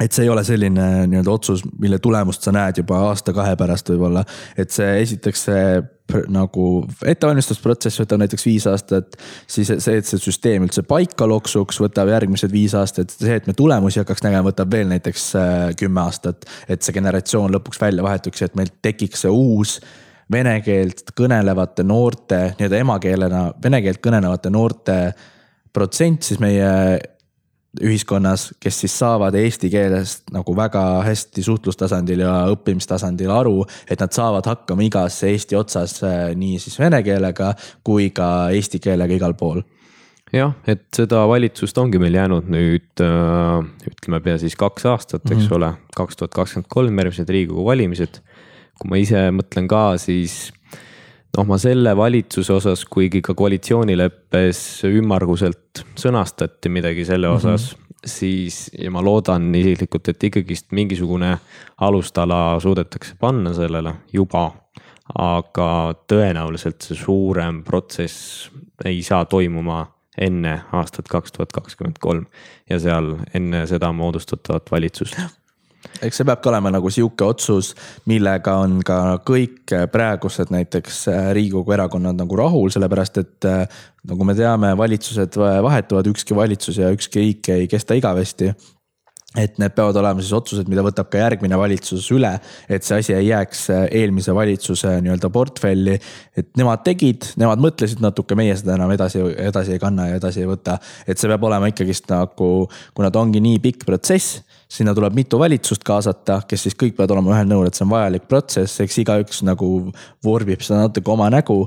et 0.00 0.12
see 0.12 0.24
ei 0.26 0.30
ole 0.30 0.42
selline 0.44 1.06
nii-öelda 1.06 1.30
otsus, 1.30 1.62
mille 1.78 2.00
tulemust 2.02 2.42
sa 2.42 2.52
näed 2.54 2.80
juba 2.82 2.98
aasta-kahe 3.10 3.54
pärast 3.58 3.92
võib-olla. 3.92 4.24
et 4.58 4.70
see 4.74 4.96
esiteks 5.02 5.44
see 5.48 5.66
nagu 6.34 6.64
ettevalmistusprotsess 7.06 8.02
võtab 8.02 8.20
näiteks 8.20 8.44
viis 8.44 8.66
aastat. 8.68 9.14
siis 9.46 9.70
see, 9.78 9.98
et 9.98 10.06
see 10.06 10.20
süsteem 10.20 10.66
üldse 10.66 10.82
paika 10.82 11.28
loksuks, 11.30 11.78
võtab 11.80 12.10
järgmised 12.10 12.52
viis 12.52 12.74
aastat. 12.74 13.14
see, 13.14 13.36
et 13.38 13.46
me 13.46 13.54
tulemusi 13.54 14.02
hakkaks 14.02 14.26
nägema, 14.26 14.48
võtab 14.50 14.72
veel 14.74 14.90
näiteks 14.90 15.28
äh, 15.38 15.68
kümme 15.78 16.02
aastat. 16.02 16.44
et 16.68 16.82
see 16.82 16.96
generatsioon 16.96 17.54
lõpuks 17.54 17.80
välja 17.80 18.02
vahetuks 18.02 18.42
ja 18.42 18.50
et 18.50 18.58
meil 18.58 18.74
tekiks 18.82 19.24
see 19.24 19.30
uus 19.30 19.78
vene 20.32 20.58
keelt 20.64 21.14
kõnelevate 21.14 21.84
noorte, 21.86 22.40
nii-öelda 22.58 22.82
emakeelena 22.82 23.46
vene 23.62 23.82
keelt 23.84 24.02
kõnelevate 24.02 24.50
noorte 24.50 24.98
protsent 25.74 26.22
siis 26.26 26.40
meie 26.42 26.70
ühiskonnas, 27.82 28.52
kes 28.60 28.80
siis 28.84 28.94
saavad 28.98 29.34
eesti 29.34 29.70
keelest 29.70 30.30
nagu 30.34 30.56
väga 30.56 31.02
hästi 31.06 31.42
suhtlustasandil 31.42 32.22
ja 32.22 32.34
õppimistasandil 32.52 33.32
aru, 33.34 33.64
et 33.90 34.00
nad 34.00 34.14
saavad 34.14 34.46
hakkama 34.46 34.86
igas 34.86 35.22
Eesti 35.24 35.56
otsas 35.58 36.00
nii 36.38 36.58
siis 36.62 36.78
vene 36.78 37.02
keelega 37.02 37.54
kui 37.82 38.10
ka 38.14 38.50
eesti 38.54 38.78
keelega 38.82 39.18
igal 39.18 39.34
pool 39.38 39.62
jah, 40.34 40.54
et 40.70 40.84
seda 40.94 41.24
valitsust 41.30 41.78
ongi 41.80 42.00
meil 42.02 42.16
jäänud 42.16 42.48
nüüd 42.52 43.02
äh, 43.02 43.88
ütleme 43.90 44.20
pea 44.24 44.38
siis 44.40 44.56
kaks 44.58 44.86
aastat, 44.90 45.22
eks 45.26 45.36
mm 45.36 45.46
-hmm. 45.46 45.56
ole, 45.56 45.72
kaks 45.96 46.16
tuhat 46.16 46.34
kakskümmend 46.34 46.68
kolm 46.68 46.98
järgmised 46.98 47.28
riigikogu 47.28 47.64
valimised. 47.64 48.20
kui 48.74 48.90
ma 48.90 48.96
ise 48.98 49.30
mõtlen 49.30 49.68
ka, 49.70 49.98
siis 49.98 50.52
noh, 51.36 51.46
ma 51.48 51.58
selle 51.60 51.94
valitsuse 51.96 52.52
osas, 52.54 52.84
kuigi 52.90 53.22
ka 53.24 53.34
koalitsioonileppes 53.38 54.60
ümmarguselt 54.88 55.84
sõnastati 55.98 56.72
midagi 56.72 57.06
selle 57.08 57.30
mhm. 57.30 57.36
osas 57.36 57.70
mm, 57.70 57.80
-hmm. 57.80 58.00
siis 58.16 58.58
ja 58.78 58.90
ma 58.90 59.02
loodan 59.02 59.54
isiklikult, 59.54 60.08
et 60.08 60.28
ikkagist 60.30 60.72
mingisugune 60.72 61.36
alustala 61.80 62.60
suudetakse 62.60 63.16
panna 63.20 63.54
sellele 63.54 63.94
juba. 64.12 64.52
aga 65.14 65.94
tõenäoliselt 66.08 66.80
see 66.80 66.96
suurem 66.96 67.58
protsess 67.64 68.48
ei 68.88 69.02
saa 69.02 69.24
toimuma 69.28 69.82
enne 70.18 70.54
aastat 70.72 71.10
kaks 71.12 71.32
tuhat 71.32 71.52
kakskümmend 71.52 71.98
kolm 72.00 72.24
ja 72.70 72.78
seal 72.80 73.10
enne 73.34 73.66
seda 73.66 73.92
moodustatavat 73.92 74.70
valitsust 74.70 75.18
eks 76.02 76.20
see 76.20 76.26
peabki 76.26 76.50
olema 76.50 76.72
nagu 76.74 76.90
sihuke 76.92 77.26
otsus, 77.26 77.72
millega 78.10 78.56
on 78.64 78.78
ka 78.86 78.98
kõik 79.26 79.74
praegused 79.92 80.52
näiteks 80.54 81.02
äh, 81.12 81.32
riigikogu 81.36 81.74
erakonnad 81.76 82.18
nagu 82.18 82.38
rahul, 82.38 82.70
sellepärast 82.74 83.20
et 83.22 83.48
äh, 83.50 83.82
nagu 84.08 84.26
me 84.26 84.36
teame, 84.38 84.74
valitsused 84.78 85.38
vahetuvad, 85.38 86.08
ükski 86.12 86.36
valitsus 86.36 86.80
ja 86.82 86.92
ükski 86.94 87.22
riik 87.22 87.52
ei 87.54 87.68
kesta 87.70 87.96
igavesti. 87.98 88.54
et 89.34 89.56
need 89.58 89.72
peavad 89.74 89.96
olema 89.98 90.22
siis 90.22 90.30
otsused, 90.36 90.68
mida 90.70 90.82
võtab 90.86 91.08
ka 91.10 91.18
järgmine 91.18 91.56
valitsus 91.58 92.04
üle, 92.14 92.28
et 92.70 92.84
see 92.86 93.00
asi 93.02 93.16
ei 93.16 93.24
jääks 93.32 93.64
äh, 93.74 93.86
eelmise 93.98 94.34
valitsuse 94.34 94.92
nii-öelda 95.02 95.30
portfelli. 95.34 95.98
et 96.36 96.52
nemad 96.56 96.84
tegid, 96.86 97.32
nemad 97.36 97.58
mõtlesid 97.62 98.02
natuke, 98.02 98.36
meie 98.38 98.54
seda 98.56 98.76
enam 98.78 98.92
edasi, 98.94 99.24
edasi 99.48 99.74
ei 99.74 99.82
kanna 99.82 100.06
ja 100.12 100.20
edasi 100.20 100.44
ei 100.44 100.50
võta. 100.50 100.78
et 101.06 101.18
see 101.18 101.28
peab 101.28 101.48
olema 101.50 101.70
ikkagist 101.72 102.06
nagu, 102.12 102.68
kuna 102.94 103.10
ta 103.10 103.24
ongi 103.24 103.42
nii 103.42 103.58
pikk 103.58 103.88
protsess, 103.88 104.43
sinna 104.68 104.94
tuleb 104.94 105.14
mitu 105.14 105.38
valitsust 105.38 105.84
kaasata, 105.86 106.40
kes 106.48 106.66
siis 106.66 106.78
kõik 106.78 106.96
peavad 106.96 107.16
olema 107.16 107.34
ühel 107.36 107.50
nõul, 107.50 107.68
et 107.68 107.76
see 107.76 107.84
on 107.86 107.92
vajalik 107.94 108.28
protsess, 108.28 108.80
eks 108.84 109.02
igaüks 109.04 109.42
nagu 109.46 109.68
vormib 110.24 110.64
seda 110.64 110.86
natuke 110.86 111.12
oma 111.14 111.30
nägu 111.32 111.62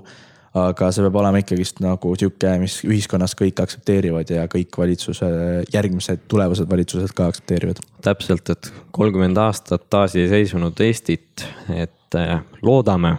aga 0.57 0.89
see 0.93 1.03
peab 1.05 1.17
olema 1.21 1.41
ikkagist 1.41 1.81
nagu 1.83 2.13
sihuke, 2.17 2.53
mis 2.61 2.79
ühiskonnas 2.87 3.35
kõik 3.37 3.59
aktsepteerivad 3.63 4.31
ja 4.31 4.45
kõik 4.51 4.77
valitsuse, 4.79 5.29
järgmised 5.73 6.25
tulevased 6.31 6.69
valitsused 6.69 7.13
ka 7.17 7.29
aktsepteerivad. 7.31 7.81
täpselt, 8.01 8.49
et 8.49 8.71
kolmkümmend 8.95 9.37
aastat 9.41 9.87
taasiseseisvunud 9.89 10.79
Eestit, 10.85 11.45
et 11.73 12.17
eh, 12.17 12.37
loodame, 12.61 13.17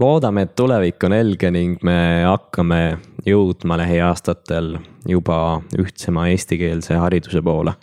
loodame, 0.00 0.46
et 0.46 0.56
tulevik 0.56 1.04
on 1.06 1.16
helge 1.16 1.50
ning 1.54 1.82
me 1.86 2.24
hakkame 2.26 2.98
jõudma 3.26 3.78
lähiaastatel 3.80 4.74
juba 5.08 5.60
ühtsema 5.78 6.28
eestikeelse 6.32 6.98
hariduse 7.00 7.42
poole. 7.42 7.76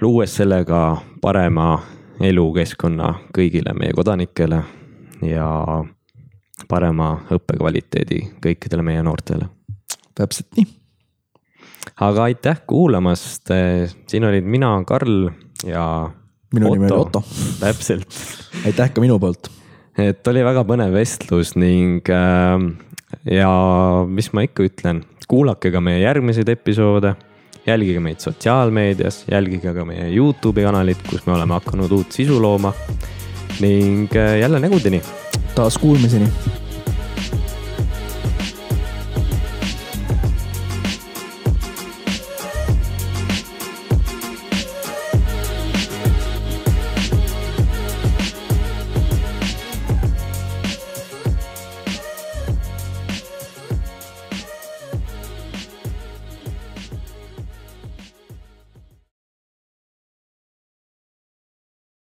Luues 0.00 0.36
sellega 0.36 0.96
parema 1.20 1.82
elukeskkonna 2.22 3.14
kõigile 3.34 3.74
meie 3.76 3.92
kodanikele 3.96 4.60
ja 5.26 5.48
parema 6.68 7.14
õppekvaliteedi 7.34 8.20
kõikidele 8.42 8.84
meie 8.86 9.02
noortele. 9.02 9.48
täpselt 10.14 10.48
nii. 10.56 10.66
aga 12.00 12.28
aitäh 12.30 12.62
kuulamast, 12.66 13.50
siin 14.06 14.24
olid 14.24 14.44
mina, 14.44 14.74
Karl 14.86 15.30
ja. 15.66 16.10
minu 16.54 16.70
Otto. 16.70 16.74
nimi 16.74 16.92
oli 16.92 17.00
Otto. 17.00 17.22
täpselt. 17.60 18.20
aitäh 18.66 18.92
ka 18.92 19.00
minu 19.00 19.18
poolt. 19.18 19.50
et 19.98 20.26
oli 20.26 20.44
väga 20.44 20.64
põnev 20.64 20.94
vestlus 20.94 21.56
ning 21.56 22.08
äh, 22.08 22.70
ja 23.30 23.52
mis 24.08 24.32
ma 24.32 24.46
ikka 24.46 24.64
ütlen, 24.68 25.04
kuulake 25.28 25.70
ka 25.70 25.80
meie 25.80 26.00
järgmiseid 26.00 26.48
episoode 26.48 27.16
jälgige 27.66 28.00
meid 28.00 28.20
sotsiaalmeedias, 28.20 29.24
jälgige 29.30 29.74
ka 29.74 29.84
meie 29.84 30.08
Youtube'i 30.10 30.64
kanalit, 30.66 31.02
kus 31.10 31.26
me 31.26 31.36
oleme 31.36 31.54
hakanud 31.54 31.92
uut 31.92 32.12
sisu 32.12 32.42
looma. 32.42 32.72
ning 33.60 34.08
äh, 34.16 34.38
jälle 34.38 34.58
nägudeni 34.58 35.02
taas 35.54 35.78
kuulmiseni 35.78 36.28